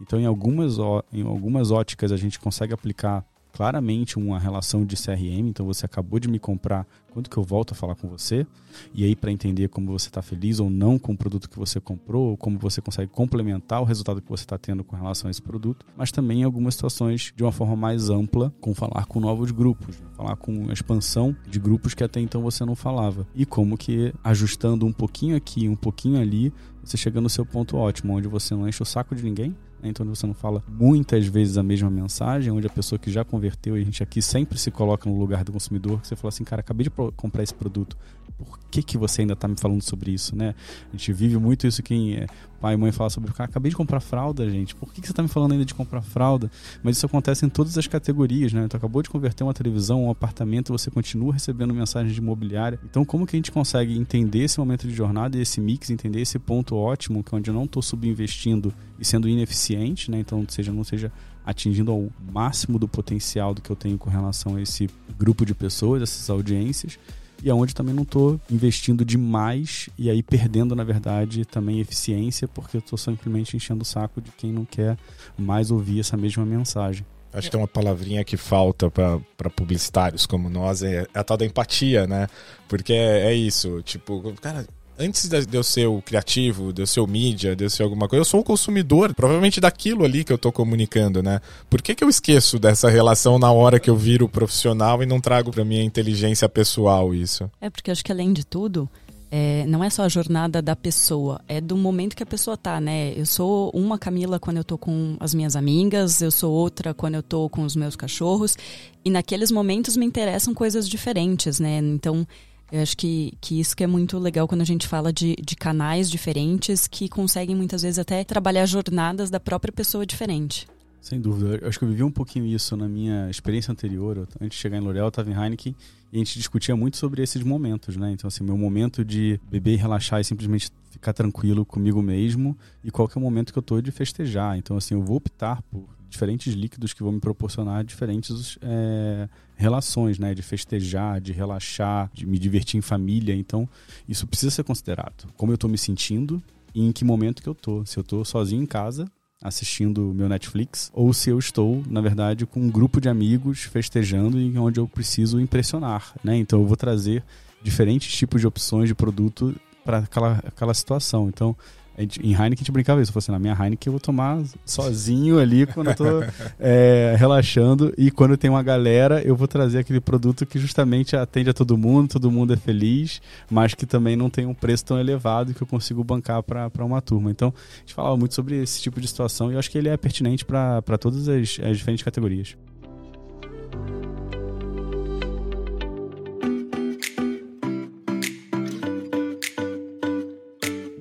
[0.00, 0.78] Então, em algumas,
[1.12, 5.48] em algumas óticas, a gente consegue aplicar claramente uma relação de CRM.
[5.48, 8.46] Então você acabou de me comprar, quando que eu volto a falar com você?
[8.94, 11.80] E aí para entender como você está feliz ou não com o produto que você
[11.80, 15.30] comprou, ou como você consegue complementar o resultado que você está tendo com relação a
[15.30, 19.20] esse produto, mas também em algumas situações de uma forma mais ampla, com falar com
[19.20, 20.06] novos grupos, né?
[20.16, 23.26] falar com a expansão de grupos que até então você não falava.
[23.34, 27.76] E como que ajustando um pouquinho aqui, um pouquinho ali, você chega no seu ponto
[27.76, 29.54] ótimo, onde você não enche o saco de ninguém?
[29.82, 33.76] Então você não fala muitas vezes a mesma mensagem, onde a pessoa que já converteu,
[33.76, 36.44] e a gente aqui sempre se coloca no lugar do consumidor, que você fala assim,
[36.44, 37.96] cara, acabei de comprar esse produto,
[38.38, 40.54] por que, que você ainda está me falando sobre isso, né?
[40.88, 42.26] A gente vive muito isso quem é
[42.62, 45.12] pai e mãe fala sobre, cara, acabei de comprar fralda, gente, por que, que você
[45.12, 46.48] está me falando ainda de comprar fralda?
[46.80, 48.68] Mas isso acontece em todas as categorias, né?
[48.68, 52.78] Tu acabou de converter uma televisão, um apartamento, você continua recebendo mensagens de imobiliária.
[52.88, 56.20] Então, como que a gente consegue entender esse momento de jornada e esse mix, entender
[56.20, 60.20] esse ponto ótimo, que é onde eu não estou subinvestindo e sendo ineficiente, né?
[60.20, 61.10] Então, seja, não seja
[61.44, 65.52] atingindo ao máximo do potencial do que eu tenho com relação a esse grupo de
[65.52, 66.96] pessoas, essas audiências
[67.42, 72.76] e aonde também não estou investindo demais e aí perdendo, na verdade, também eficiência, porque
[72.76, 74.96] eu estou simplesmente enchendo o saco de quem não quer
[75.36, 77.04] mais ouvir essa mesma mensagem.
[77.32, 81.46] Acho que tem uma palavrinha que falta para publicitários como nós, é a tal da
[81.46, 82.28] empatia, né?
[82.68, 84.66] Porque é, é isso, tipo, cara,
[85.02, 88.08] antes de eu ser o criativo, de eu ser o mídia, de eu ser alguma
[88.08, 91.40] coisa, eu sou o consumidor, provavelmente daquilo ali que eu tô comunicando, né?
[91.68, 95.20] Por que, que eu esqueço dessa relação na hora que eu viro profissional e não
[95.20, 97.50] trago pra minha inteligência pessoal isso?
[97.60, 98.88] É, porque acho que além de tudo,
[99.34, 102.78] é, não é só a jornada da pessoa, é do momento que a pessoa tá,
[102.78, 103.14] né?
[103.16, 107.14] Eu sou uma Camila quando eu tô com as minhas amigas, eu sou outra quando
[107.14, 108.58] eu tô com os meus cachorros,
[109.02, 111.78] e naqueles momentos me interessam coisas diferentes, né?
[111.78, 112.26] Então,
[112.72, 115.54] eu acho que, que isso que é muito legal quando a gente fala de, de
[115.54, 120.66] canais diferentes que conseguem muitas vezes até trabalhar jornadas da própria pessoa diferente.
[120.98, 121.58] Sem dúvida.
[121.60, 124.26] Eu acho que eu vivi um pouquinho isso na minha experiência anterior.
[124.40, 125.76] Antes de chegar em L'Oréal, eu estava em Heineken
[126.10, 128.10] e a gente discutia muito sobre esses momentos, né?
[128.10, 132.90] Então, assim, meu momento de beber e relaxar e simplesmente ficar tranquilo comigo mesmo e
[132.90, 134.56] qual que é o momento que eu tô de festejar.
[134.56, 140.18] Então, assim, eu vou optar por diferentes líquidos que vão me proporcionar diferentes é, relações,
[140.18, 140.34] né?
[140.34, 143.34] De festejar, de relaxar, de me divertir em família.
[143.34, 143.68] Então,
[144.08, 145.26] isso precisa ser considerado.
[145.36, 146.42] Como eu estou me sentindo
[146.74, 147.84] e em que momento que eu tô.
[147.84, 149.10] Se eu estou sozinho em casa,
[149.42, 154.38] assistindo meu Netflix, ou se eu estou, na verdade, com um grupo de amigos festejando
[154.38, 156.36] e onde eu preciso impressionar, né?
[156.36, 157.24] Então eu vou trazer
[157.62, 161.28] diferentes tipos de opções de produto para aquela, aquela situação.
[161.28, 161.56] Então,
[161.98, 163.10] Gente, em Heineken a gente brincava isso.
[163.10, 166.04] Eu falei assim, na minha Heineken eu vou tomar sozinho ali quando eu tô
[166.58, 167.92] é, relaxando.
[167.98, 171.76] E quando tem uma galera, eu vou trazer aquele produto que justamente atende a todo
[171.76, 175.62] mundo, todo mundo é feliz, mas que também não tem um preço tão elevado que
[175.62, 177.30] eu consigo bancar para uma turma.
[177.30, 179.88] Então, a gente falava muito sobre esse tipo de situação e eu acho que ele
[179.88, 182.56] é pertinente para todas as, as diferentes categorias.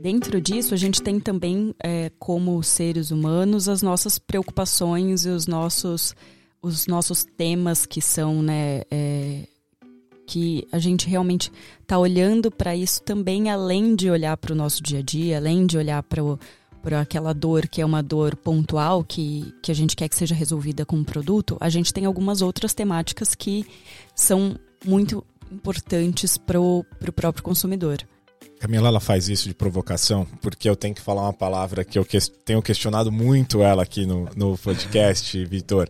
[0.01, 5.45] Dentro disso, a gente tem também, é, como seres humanos, as nossas preocupações e os
[5.45, 6.15] nossos,
[6.61, 9.47] os nossos temas que são, né, é,
[10.25, 14.81] que a gente realmente está olhando para isso também, além de olhar para o nosso
[14.81, 19.53] dia a dia, além de olhar para aquela dor que é uma dor pontual que,
[19.61, 22.73] que a gente quer que seja resolvida com um produto, a gente tem algumas outras
[22.73, 23.65] temáticas que
[24.15, 26.83] são muito importantes para o
[27.13, 27.99] próprio consumidor.
[28.61, 32.05] Camila, ela faz isso de provocação, porque eu tenho que falar uma palavra que eu
[32.05, 35.89] que, tenho questionado muito ela aqui no, no podcast, Vitor,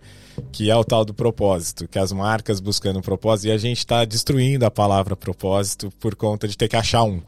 [0.54, 4.06] que é o tal do propósito, que as marcas buscando propósito, e a gente está
[4.06, 7.22] destruindo a palavra propósito por conta de ter que achar um.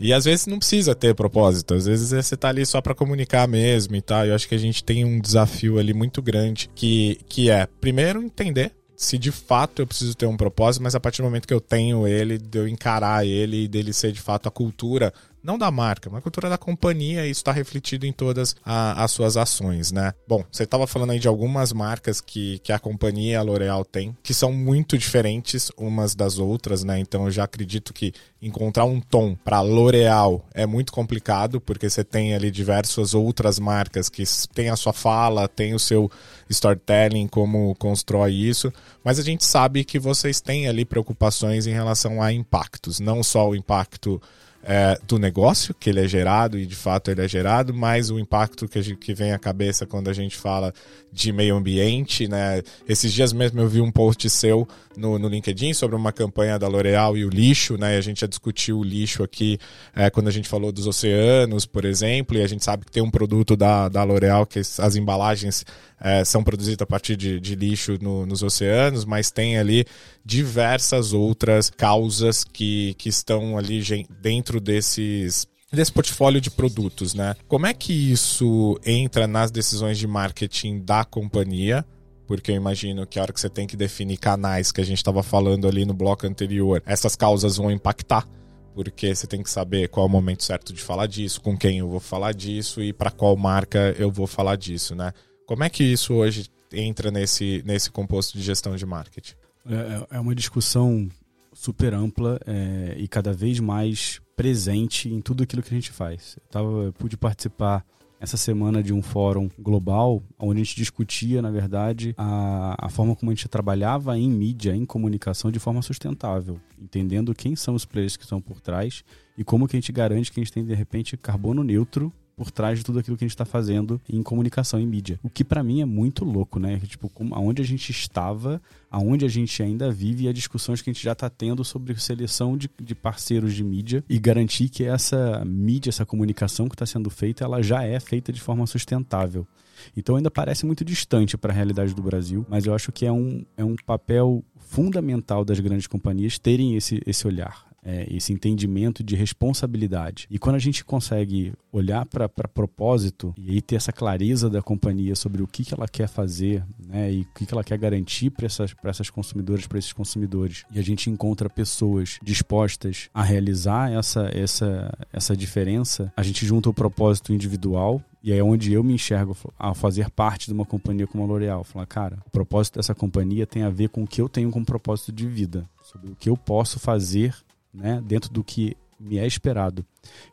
[0.00, 3.46] E às vezes não precisa ter propósito, às vezes você tá ali só para comunicar
[3.46, 4.26] mesmo e tal.
[4.26, 8.20] Eu acho que a gente tem um desafio ali muito grande que, que é, primeiro,
[8.20, 11.54] entender se de fato eu preciso ter um propósito, mas a partir do momento que
[11.54, 15.10] eu tenho ele, de eu encarar ele e dele ser de fato a cultura
[15.42, 19.02] não da marca, mas a cultura da companhia, e isso está refletido em todas a,
[19.02, 20.12] as suas ações, né?
[20.26, 24.34] Bom, você estava falando aí de algumas marcas que, que a companhia L'Oréal tem, que
[24.34, 26.98] são muito diferentes umas das outras, né?
[26.98, 32.02] Então eu já acredito que encontrar um tom para L'Oréal é muito complicado, porque você
[32.04, 34.24] tem ali diversas outras marcas que
[34.54, 36.10] têm a sua fala, tem o seu
[36.48, 38.72] storytelling, como constrói isso,
[39.04, 43.48] mas a gente sabe que vocês têm ali preocupações em relação a impactos, não só
[43.48, 44.20] o impacto
[44.62, 48.18] é, do negócio que ele é gerado e de fato ele é gerado, mas o
[48.18, 50.72] impacto que, gente, que vem à cabeça quando a gente fala
[51.12, 52.62] de meio ambiente, né?
[52.88, 56.68] Esses dias mesmo eu vi um post seu no, no LinkedIn sobre uma campanha da
[56.68, 57.94] L'Oréal e o lixo, né?
[57.94, 59.58] E a gente já discutiu o lixo aqui
[59.94, 63.02] é, quando a gente falou dos oceanos, por exemplo, e a gente sabe que tem
[63.02, 65.64] um produto da, da L'Oréal que as embalagens
[66.00, 69.84] é, são produzidas a partir de, de lixo no, nos oceanos, mas tem ali
[70.24, 73.82] diversas outras causas que, que estão ali
[74.20, 77.36] dentro desses desse portfólio de produtos, né?
[77.46, 81.86] Como é que isso entra nas decisões de marketing da companhia?
[82.26, 84.98] Porque eu imagino que a hora que você tem que definir canais, que a gente
[84.98, 88.26] estava falando ali no bloco anterior, essas causas vão impactar.
[88.74, 91.78] Porque você tem que saber qual é o momento certo de falar disso, com quem
[91.78, 95.12] eu vou falar disso e para qual marca eu vou falar disso, né?
[95.50, 99.34] Como é que isso hoje entra nesse, nesse composto de gestão de marketing?
[99.68, 101.08] É, é, é uma discussão
[101.52, 106.36] super ampla é, e cada vez mais presente em tudo aquilo que a gente faz.
[106.36, 107.84] Eu, tava, eu pude participar
[108.20, 113.16] essa semana de um fórum global onde a gente discutia, na verdade, a, a forma
[113.16, 117.84] como a gente trabalhava em mídia, em comunicação de forma sustentável, entendendo quem são os
[117.84, 119.02] players que estão por trás
[119.36, 122.50] e como que a gente garante que a gente tem, de repente, carbono neutro por
[122.50, 125.20] trás de tudo aquilo que a gente está fazendo em comunicação e mídia.
[125.22, 126.80] O que para mim é muito louco, né?
[126.86, 130.92] Tipo, aonde a gente estava, aonde a gente ainda vive e as discussões que a
[130.94, 135.44] gente já está tendo sobre seleção de, de, parceiros de mídia e garantir que essa
[135.44, 139.46] mídia, essa comunicação que está sendo feita, ela já é feita de forma sustentável.
[139.94, 143.12] Então ainda parece muito distante para a realidade do Brasil, mas eu acho que é
[143.12, 149.02] um, é um papel fundamental das grandes companhias terem esse, esse olhar é, esse entendimento
[149.02, 150.26] de responsabilidade.
[150.30, 155.14] E quando a gente consegue olhar para propósito e aí ter essa clareza da companhia
[155.14, 158.30] sobre o que, que ela quer fazer né, e o que, que ela quer garantir
[158.30, 163.90] para essas, essas consumidoras, para esses consumidores, e a gente encontra pessoas dispostas a realizar
[163.92, 168.94] essa, essa, essa diferença, a gente junta o propósito individual e é onde eu me
[168.94, 171.64] enxergo ao fazer parte de uma companhia como a L'Oréal.
[171.64, 174.64] Falar, cara, o propósito dessa companhia tem a ver com o que eu tenho como
[174.64, 177.34] propósito de vida, sobre o que eu posso fazer
[177.72, 179.84] né, dentro do que me é esperado.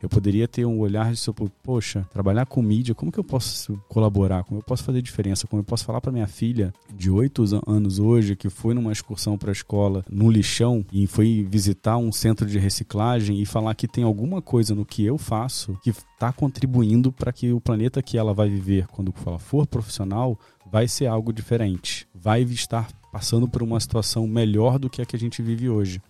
[0.02, 3.80] Eu poderia ter um olhar de sobre, poxa, trabalhar com mídia, como que eu posso
[3.88, 4.44] colaborar?
[4.44, 5.46] Como eu posso fazer diferença?
[5.46, 9.38] Como eu posso falar para minha filha de 8 anos hoje que foi numa excursão
[9.38, 13.88] para a escola no lixão e foi visitar um centro de reciclagem e falar que
[13.88, 18.18] tem alguma coisa no que eu faço que está contribuindo para que o planeta que
[18.18, 20.38] ela vai viver quando ela for profissional
[20.70, 25.16] vai ser algo diferente, vai estar passando por uma situação melhor do que a que
[25.16, 26.02] a gente vive hoje.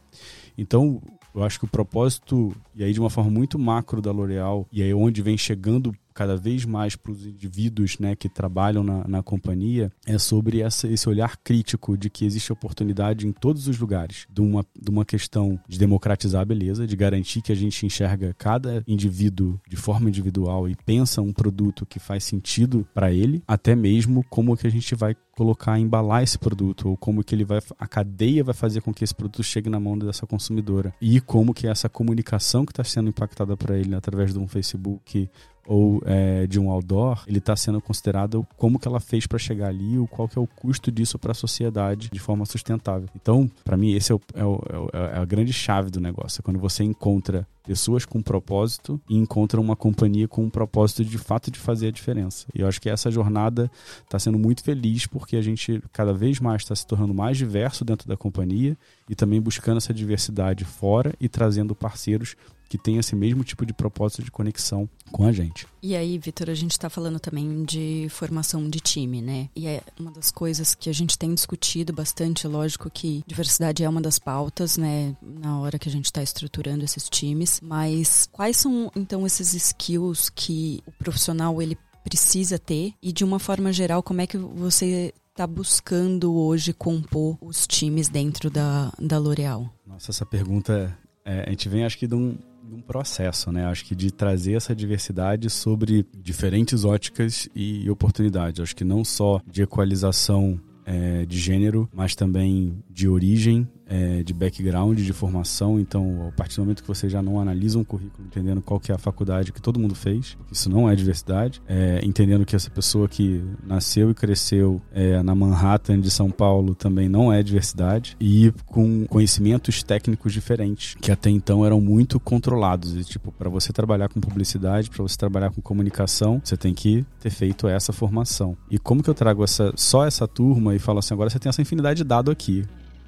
[0.57, 1.01] Então,
[1.39, 4.83] eu acho que o propósito, e aí de uma forma muito macro da L'Oréal, e
[4.83, 9.23] aí onde vem chegando cada vez mais para os indivíduos né, que trabalham na, na
[9.23, 14.27] companhia é sobre essa, esse olhar crítico de que existe oportunidade em todos os lugares,
[14.29, 18.35] de uma, de uma questão de democratizar a beleza, de garantir que a gente enxerga
[18.37, 23.77] cada indivíduo de forma individual e pensa um produto que faz sentido para ele, até
[23.77, 27.61] mesmo como que a gente vai colocar, embalar esse produto, ou como que ele vai,
[27.79, 30.93] a cadeia vai fazer com que esse produto chegue na mão dessa consumidora.
[31.01, 35.31] E como que essa comunicação que está sendo impactada para ele através de um Facebook
[35.69, 39.69] ou é, de um outdoor, ele está sendo considerado como que ela fez para chegar
[39.69, 43.07] ali, o qual que é o custo disso para a sociedade de forma sustentável.
[43.15, 44.63] Então, para mim, esse é, o, é, o,
[44.95, 46.41] é, é, a grande chave do negócio.
[46.41, 51.19] É quando você encontra pessoas com propósito e encontra uma companhia com um propósito de
[51.19, 52.47] fato de fazer a diferença.
[52.55, 53.71] E eu acho que essa jornada
[54.03, 57.85] está sendo muito feliz porque a gente cada vez mais está se tornando mais diverso
[57.85, 58.75] dentro da companhia
[59.07, 62.37] e também buscando essa diversidade fora e trazendo parceiros
[62.69, 65.67] que tem esse mesmo tipo de propósito de conexão com a gente.
[65.83, 69.49] E aí, Vitor, a gente está falando também de formação de time, né?
[69.57, 73.89] E é uma das coisas que a gente tem discutido bastante, lógico que diversidade é
[73.89, 78.57] uma das pautas, né, na hora que a gente está estruturando esses times, mas quais
[78.57, 84.03] são então esses skills que o profissional ele precisa ter e de uma forma geral,
[84.03, 89.73] como é que você está buscando hoje compor os times dentro da, da L'Oréal?
[89.87, 92.37] Nossa, essa pergunta é, a gente vem, acho que, de um,
[92.69, 93.65] num processo, né?
[93.67, 98.61] Acho que de trazer essa diversidade sobre diferentes óticas e oportunidades.
[98.61, 104.33] Acho que não só de equalização é, de gênero, mas também de origem é, de
[104.35, 105.81] background, de formação.
[105.81, 108.93] Então, a partir do momento que você já não analisa um currículo, entendendo qual que
[108.93, 112.71] é a faculdade que todo mundo fez, isso não é diversidade, é, entendendo que essa
[112.71, 118.17] pessoa que nasceu e cresceu é, na Manhattan de São Paulo também não é diversidade,
[118.21, 122.95] e com conhecimentos técnicos diferentes, que até então eram muito controlados.
[122.95, 127.05] E, tipo, para você trabalhar com publicidade, para você trabalhar com comunicação, você tem que
[127.21, 128.57] ter feito essa formação.
[128.71, 131.49] E como que eu trago essa, só essa turma e falo assim, agora você tem
[131.49, 132.65] essa infinidade de dado aqui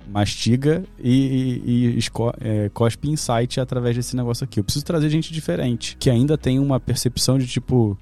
[0.08, 2.00] mastiga e, e, e
[2.40, 4.60] é, cospe insight através desse negócio aqui.
[4.60, 7.96] Eu preciso trazer gente diferente, que ainda tem uma percepção de tipo,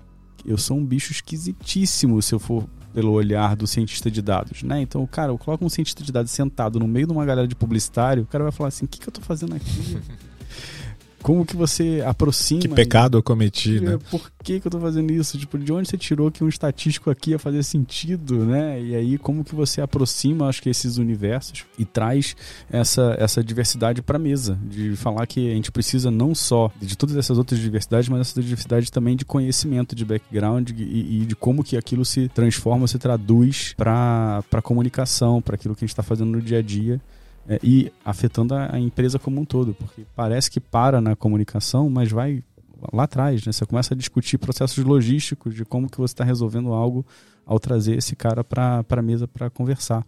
[0.45, 4.81] eu sou um bicho esquisitíssimo se eu for pelo olhar do cientista de dados, né?
[4.81, 7.55] Então, cara, eu coloco um cientista de dados sentado no meio de uma galera de
[7.55, 9.99] publicitário, o cara vai falar assim: o que, que eu tô fazendo aqui?
[11.23, 12.61] como que você aproxima.
[12.61, 13.99] Que pecado eu cometi, né?
[14.11, 15.37] Por que, que eu tô fazendo isso?
[15.39, 18.81] Tipo, de onde você tirou que um estatístico aqui ia fazer sentido, né?
[18.81, 22.37] E aí, como que você aproxima, acho que, esses universos e traz
[22.71, 24.59] essa, essa diversidade pra mesa?
[24.63, 28.41] De falar que a gente precisa não só de todas essas outras diversidades, mas essa
[28.41, 32.99] diversidade também de conhecimento, de background e, e de como que aquilo se transforma, se
[32.99, 37.01] traduz para comunicação, para aquilo que a gente está fazendo no dia a dia
[37.49, 41.89] é, e afetando a, a, empresa como um todo, porque parece que para na comunicação,
[41.89, 42.45] mas vai
[42.93, 43.53] lá atrás, né?
[43.53, 47.05] Você começa a discutir processos logísticos de como que você está resolvendo algo
[47.47, 50.07] ao trazer esse cara para a mesa para conversar.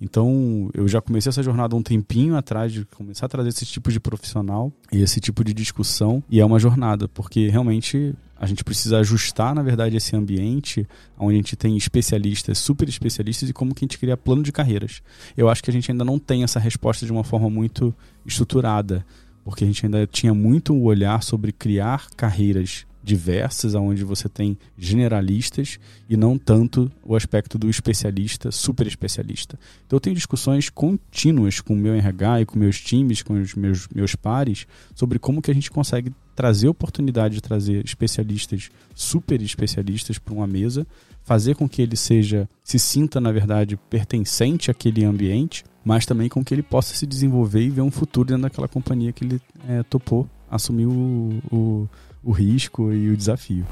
[0.00, 3.90] Então, eu já comecei essa jornada um tempinho atrás de começar a trazer esse tipo
[3.90, 8.62] de profissional e esse tipo de discussão, e é uma jornada, porque realmente a gente
[8.62, 10.86] precisa ajustar, na verdade, esse ambiente
[11.18, 14.52] onde a gente tem especialistas, super especialistas, e como que a gente cria plano de
[14.52, 15.02] carreiras.
[15.36, 19.04] Eu acho que a gente ainda não tem essa resposta de uma forma muito estruturada,
[19.44, 24.58] porque a gente ainda tinha muito o olhar sobre criar carreiras diversas, onde você tem
[24.76, 25.78] generalistas
[26.08, 29.58] e não tanto o aspecto do especialista, super especialista.
[29.86, 33.54] Então eu tenho discussões contínuas com o meu RH e com meus times, com os
[33.54, 39.40] meus, meus pares, sobre como que a gente consegue trazer oportunidade de trazer especialistas, super
[39.40, 40.86] especialistas para uma mesa,
[41.24, 46.44] fazer com que ele seja, se sinta, na verdade, pertencente àquele ambiente, mas também com
[46.44, 49.82] que ele possa se desenvolver e ver um futuro dentro daquela companhia que ele é,
[49.82, 51.88] topou, assumiu o, o,
[52.22, 53.66] o risco e o desafio.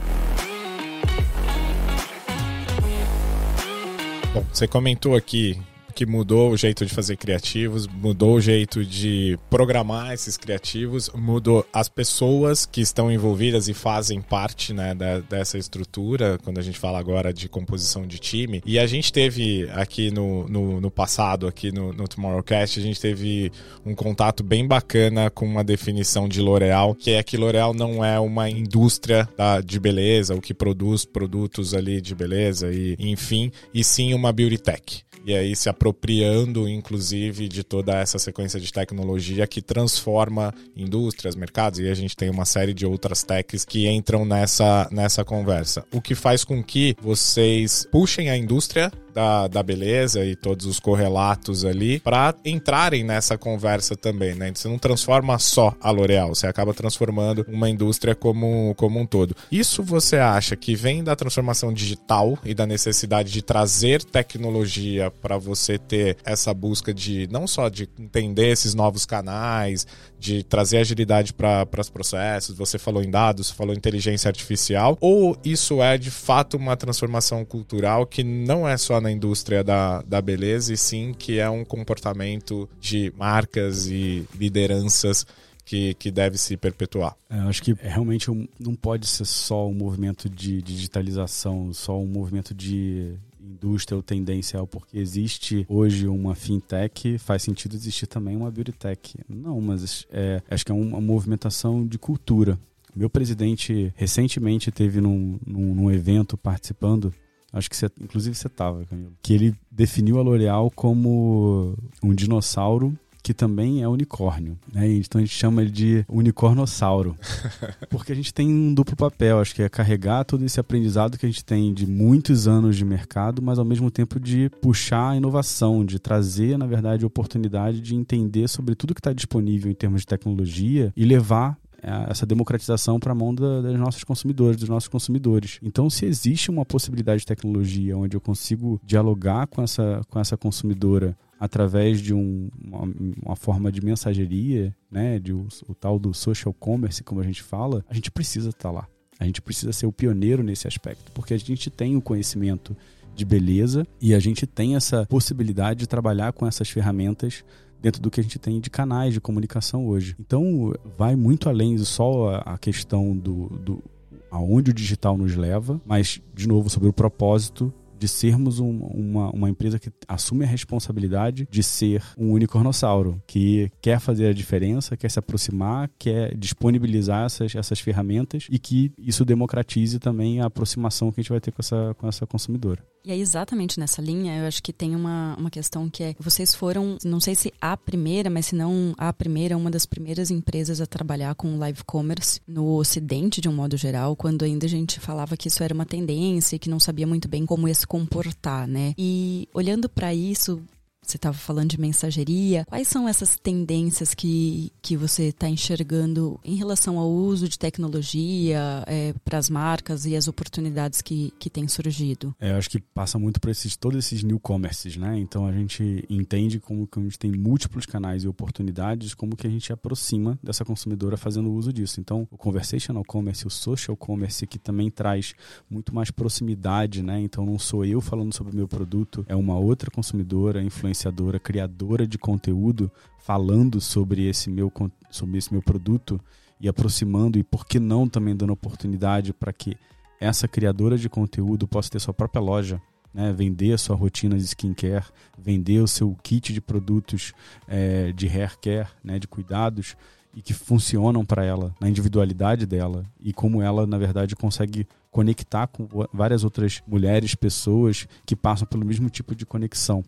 [4.32, 5.58] Bom, você comentou aqui
[5.96, 11.66] que mudou o jeito de fazer criativos, mudou o jeito de programar esses criativos, mudou
[11.72, 16.78] as pessoas que estão envolvidas e fazem parte né, da, dessa estrutura, quando a gente
[16.78, 18.62] fala agora de composição de time.
[18.66, 23.00] E a gente teve aqui no, no, no passado, aqui no, no Tomorrowcast, a gente
[23.00, 23.50] teve
[23.84, 28.20] um contato bem bacana com uma definição de L'Oréal, que é que L'Oréal não é
[28.20, 29.26] uma indústria
[29.64, 34.58] de beleza, o que produz produtos ali de beleza, e enfim, e sim uma beauty
[34.58, 41.34] tech e aí se apropriando, inclusive, de toda essa sequência de tecnologia que transforma indústrias,
[41.34, 45.84] mercados, e a gente tem uma série de outras techs que entram nessa, nessa conversa.
[45.92, 50.78] O que faz com que vocês puxem a indústria da, da beleza e todos os
[50.78, 54.52] correlatos ali para entrarem nessa conversa também, né?
[54.54, 59.34] Você não transforma só a L'Oréal, você acaba transformando uma indústria como, como um todo.
[59.50, 65.38] Isso você acha que vem da transformação digital e da necessidade de trazer tecnologia para
[65.38, 69.86] você ter essa busca de não só de entender esses novos canais,
[70.18, 75.36] de trazer agilidade para os processos, você falou em dados, falou em inteligência artificial, ou
[75.44, 80.20] isso é de fato uma transformação cultural que não é só na indústria da, da
[80.20, 85.26] beleza, e sim que é um comportamento de marcas e lideranças
[85.64, 87.16] que, que deve se perpetuar.
[87.28, 91.98] É, eu acho que é realmente não pode ser só um movimento de digitalização, só
[91.98, 93.16] um movimento de
[93.56, 99.18] indústria ou tendencial, porque existe hoje uma fintech, faz sentido existir também uma beauty tech.
[99.28, 102.58] Não, mas é, acho que é uma movimentação de cultura.
[102.94, 107.12] Meu presidente recentemente teve num, num, num evento participando
[107.52, 112.96] acho que você, inclusive você estava, Camilo, que ele definiu a L'Oréal como um dinossauro
[113.26, 114.56] que também é unicórnio.
[114.72, 114.88] Né?
[114.92, 117.16] Então a gente chama ele de unicornossauro.
[117.90, 121.26] Porque a gente tem um duplo papel, acho que é carregar todo esse aprendizado que
[121.26, 125.16] a gente tem de muitos anos de mercado, mas ao mesmo tempo de puxar a
[125.16, 129.74] inovação, de trazer, na verdade, a oportunidade de entender sobre tudo que está disponível em
[129.74, 134.56] termos de tecnologia e levar é, essa democratização para a mão da, das nossas consumidores,
[134.60, 135.58] dos nossos consumidores.
[135.60, 140.36] Então, se existe uma possibilidade de tecnologia onde eu consigo dialogar com essa, com essa
[140.36, 142.82] consumidora através de um, uma,
[143.24, 147.42] uma, forma de mensageria, né, de o, o, tal do social commerce, como a gente
[147.42, 148.88] fala, a gente precisa estar tá lá.
[149.18, 152.76] A gente precisa ser o pioneiro nesse aspecto, porque a gente tem o conhecimento
[153.14, 157.42] de beleza e a gente tem essa possibilidade de trabalhar com essas ferramentas
[157.80, 160.14] dentro do que a gente tem de canais de comunicação hoje.
[160.20, 163.82] Então, vai muito além só a questão do, do
[164.30, 169.30] aonde o digital nos leva, mas, de novo, sobre o propósito de sermos um, uma,
[169.30, 174.96] uma empresa que assume a responsabilidade de ser um unicornossauro, que quer fazer a diferença,
[174.96, 181.10] quer se aproximar, quer disponibilizar essas, essas ferramentas e que isso democratize também a aproximação
[181.10, 182.82] que a gente vai ter com essa, com essa consumidora.
[183.06, 186.56] E aí, exatamente nessa linha, eu acho que tem uma, uma questão que é: vocês
[186.56, 190.80] foram, não sei se a primeira, mas se não a primeira, uma das primeiras empresas
[190.80, 194.98] a trabalhar com live commerce no Ocidente, de um modo geral, quando ainda a gente
[194.98, 197.86] falava que isso era uma tendência e que não sabia muito bem como ia se
[197.96, 198.94] comportar, né?
[198.98, 200.62] E olhando para isso,
[201.10, 202.64] você estava falando de mensageria.
[202.66, 208.82] Quais são essas tendências que, que você está enxergando em relação ao uso de tecnologia
[208.86, 212.34] é, para as marcas e as oportunidades que, que têm surgido?
[212.40, 215.18] É, eu acho que passa muito por esses, todos esses new commerces, né?
[215.18, 219.46] Então a gente entende como que a gente tem múltiplos canais e oportunidades, como que
[219.46, 222.00] a gente aproxima dessa consumidora fazendo uso disso.
[222.00, 225.34] Então o conversational commerce, o social commerce, que também traz
[225.70, 227.20] muito mais proximidade, né?
[227.20, 231.38] Então não sou eu falando sobre o meu produto, é uma outra consumidora, influenciadora influenciadora,
[231.38, 234.72] criadora de conteúdo, falando sobre esse meu,
[235.10, 236.18] sobre esse meu produto
[236.58, 239.76] e aproximando, e por que não também dando oportunidade para que
[240.18, 242.80] essa criadora de conteúdo possa ter sua própria loja,
[243.12, 243.30] né?
[243.32, 245.04] vender a sua rotina de skincare,
[245.38, 247.34] vender o seu kit de produtos
[247.68, 249.18] é, de hair care, né?
[249.18, 249.94] de cuidados,
[250.34, 254.86] e que funcionam para ela, na individualidade dela, e como ela, na verdade, consegue
[255.16, 260.04] conectar com várias outras mulheres, pessoas que passam pelo mesmo tipo de conexão.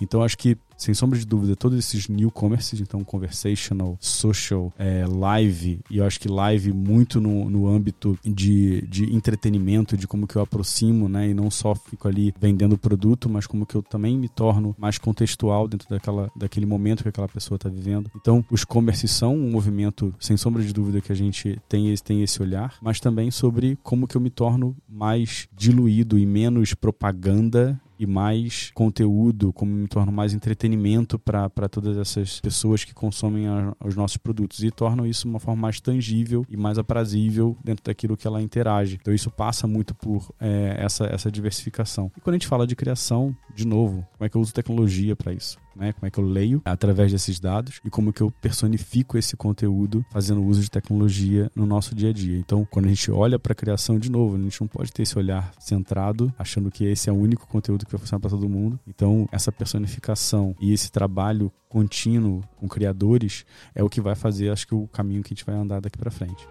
[0.00, 5.80] Então acho que sem sombra de dúvida, todos esses newcomers, então conversational, social, é, live,
[5.90, 10.36] e eu acho que live muito no, no âmbito de, de entretenimento, de como que
[10.36, 11.28] eu aproximo, né?
[11.28, 14.98] E não só fico ali vendendo produto, mas como que eu também me torno mais
[14.98, 18.10] contextual dentro daquela, daquele momento que aquela pessoa está vivendo.
[18.16, 22.22] Então, os commerce são um movimento, sem sombra de dúvida, que a gente tem, tem
[22.22, 27.80] esse olhar, mas também sobre como que eu me torno mais diluído e menos propaganda
[27.98, 33.74] e mais conteúdo, como me torno mais entretenimento para todas essas pessoas que consomem a,
[33.84, 38.16] os nossos produtos e tornam isso uma forma mais tangível e mais aprazível dentro daquilo
[38.16, 38.98] que ela interage.
[39.00, 42.10] Então isso passa muito por é, essa, essa diversificação.
[42.16, 45.14] E quando a gente fala de criação, de novo, como é que eu uso tecnologia
[45.14, 45.58] para isso?
[45.76, 45.92] Né?
[45.92, 50.04] Como é que eu leio através desses dados e como que eu personifico esse conteúdo
[50.10, 52.38] fazendo uso de tecnologia no nosso dia a dia.
[52.38, 55.02] Então, quando a gente olha para a criação de novo, a gente não pode ter
[55.02, 58.48] esse olhar centrado, achando que esse é o único conteúdo que vai funcionar para todo
[58.48, 58.78] mundo.
[58.86, 63.44] Então, essa personificação e esse trabalho contínuo com criadores
[63.74, 65.98] é o que vai fazer, acho que o caminho que a gente vai andar daqui
[65.98, 66.46] para frente.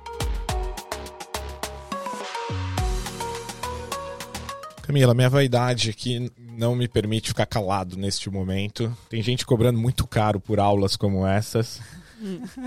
[4.84, 8.95] Camila, minha vaidade aqui não me permite ficar calado neste momento.
[9.10, 11.82] Tem gente cobrando muito caro por aulas como essas.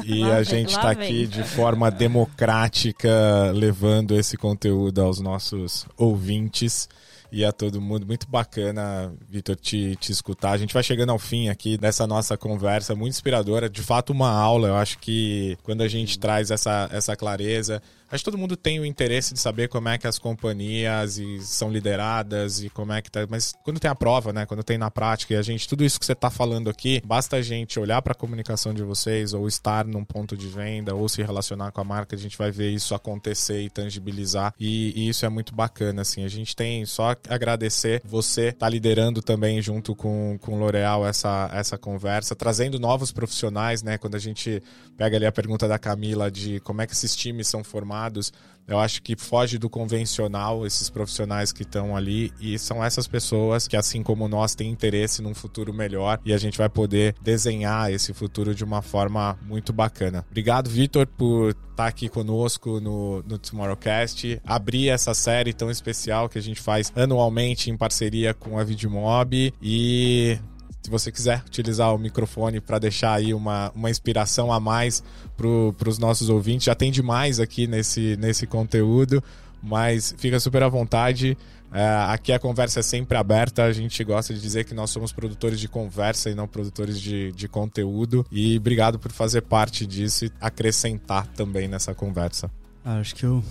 [0.04, 3.10] E lá a gente está aqui de forma democrática
[3.54, 6.88] levando esse conteúdo aos nossos ouvintes
[7.32, 8.06] e a todo mundo.
[8.06, 10.52] Muito bacana, Vitor, te, te escutar.
[10.52, 13.68] A gente vai chegando ao fim aqui dessa nossa conversa, muito inspiradora.
[13.68, 14.68] De fato, uma aula.
[14.68, 18.78] Eu acho que quando a gente traz essa, essa clareza, Acho que todo mundo tem
[18.78, 23.10] o interesse de saber como é que as companhias são lideradas e como é que
[23.10, 23.26] tá.
[23.28, 24.46] Mas quando tem a prova, né?
[24.46, 27.36] Quando tem na prática, e a gente, tudo isso que você está falando aqui, basta
[27.36, 31.08] a gente olhar para a comunicação de vocês, ou estar num ponto de venda, ou
[31.08, 34.54] se relacionar com a marca, a gente vai ver isso acontecer e tangibilizar.
[34.58, 36.24] E, e isso é muito bacana, assim.
[36.24, 41.50] A gente tem só agradecer você tá liderando também junto com, com o L'Oréal essa,
[41.52, 43.98] essa conversa, trazendo novos profissionais, né?
[43.98, 44.62] Quando a gente
[44.96, 48.32] pega ali a pergunta da Camila de como é que esses times são formados formados.
[48.68, 53.68] Eu acho que foge do convencional esses profissionais que estão ali e são essas pessoas
[53.68, 57.92] que, assim como nós, têm interesse num futuro melhor e a gente vai poder desenhar
[57.92, 60.26] esse futuro de uma forma muito bacana.
[60.28, 66.38] Obrigado, Vitor, por estar aqui conosco no, no Tomorrowcast, abrir essa série tão especial que
[66.38, 70.40] a gente faz anualmente em parceria com a Vidmob e
[70.86, 75.02] se você quiser utilizar o microfone para deixar aí uma, uma inspiração a mais
[75.36, 79.22] para os nossos ouvintes, já tem demais aqui nesse, nesse conteúdo,
[79.60, 81.36] mas fica super à vontade.
[81.72, 83.64] É, aqui a conversa é sempre aberta.
[83.64, 87.32] A gente gosta de dizer que nós somos produtores de conversa e não produtores de,
[87.32, 88.24] de conteúdo.
[88.30, 92.48] E obrigado por fazer parte disso e acrescentar também nessa conversa.
[92.84, 93.42] Ah, acho que eu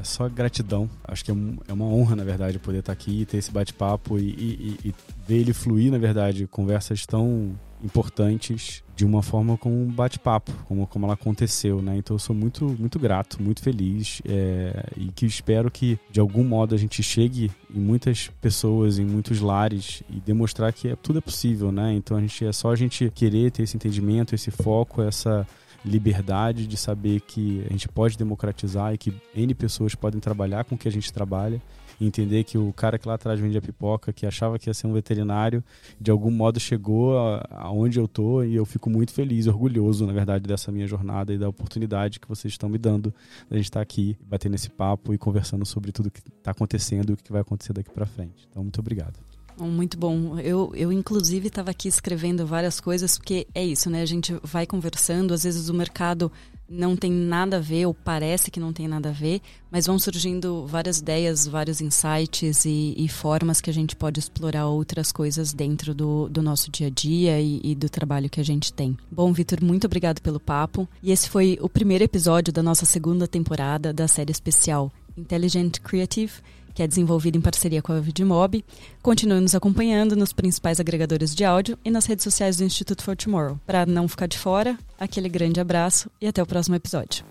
[0.00, 0.88] é só gratidão.
[1.04, 1.34] Acho que é,
[1.68, 4.94] é uma honra, na verdade, poder estar aqui, ter esse bate-papo e, e, e,
[5.26, 10.86] ver ele fluir, na verdade, conversas tão importantes de uma forma como um bate-papo, como,
[10.86, 11.96] como ela aconteceu, né?
[11.96, 16.44] Então eu sou muito, muito grato, muito feliz é, e que espero que de algum
[16.44, 21.18] modo a gente chegue em muitas pessoas, em muitos lares e demonstrar que é, tudo
[21.18, 21.94] é possível, né?
[21.94, 25.46] Então a gente é só a gente querer ter esse entendimento, esse foco, essa
[25.84, 30.74] liberdade de saber que a gente pode democratizar e que N pessoas podem trabalhar com
[30.74, 31.60] o que a gente trabalha
[32.04, 34.92] entender que o cara que lá atrás vendia pipoca, que achava que ia ser um
[34.92, 35.62] veterinário,
[36.00, 37.16] de algum modo chegou
[37.50, 41.38] aonde eu tô e eu fico muito feliz, orgulhoso, na verdade, dessa minha jornada e
[41.38, 43.14] da oportunidade que vocês estão me dando
[43.48, 47.10] de a gente estar aqui, batendo esse papo e conversando sobre tudo que está acontecendo
[47.10, 48.46] e o que vai acontecer daqui para frente.
[48.50, 49.29] Então, muito obrigado.
[49.66, 50.38] Muito bom.
[50.38, 54.02] Eu, eu inclusive, estava aqui escrevendo várias coisas, porque é isso, né?
[54.02, 56.30] A gente vai conversando, às vezes o mercado
[56.70, 59.42] não tem nada a ver, ou parece que não tem nada a ver,
[59.72, 64.68] mas vão surgindo várias ideias, vários insights e, e formas que a gente pode explorar
[64.68, 68.44] outras coisas dentro do, do nosso dia a dia e, e do trabalho que a
[68.44, 68.96] gente tem.
[69.10, 70.88] Bom, Vitor, muito obrigado pelo papo.
[71.02, 76.32] E esse foi o primeiro episódio da nossa segunda temporada da série especial Intelligent Creative
[76.74, 78.64] que é desenvolvido em parceria com a Vidmob.
[79.02, 83.16] Continue nos acompanhando nos principais agregadores de áudio e nas redes sociais do Instituto for
[83.16, 83.58] Tomorrow.
[83.66, 87.24] Para não ficar de fora, aquele grande abraço e até o próximo episódio.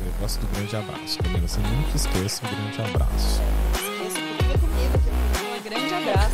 [0.00, 1.46] O negócio do grande abraço, Camila.
[1.46, 3.40] Você nunca o grande abraço.
[4.60, 4.98] Comigo.
[5.38, 6.25] Um grande abraço.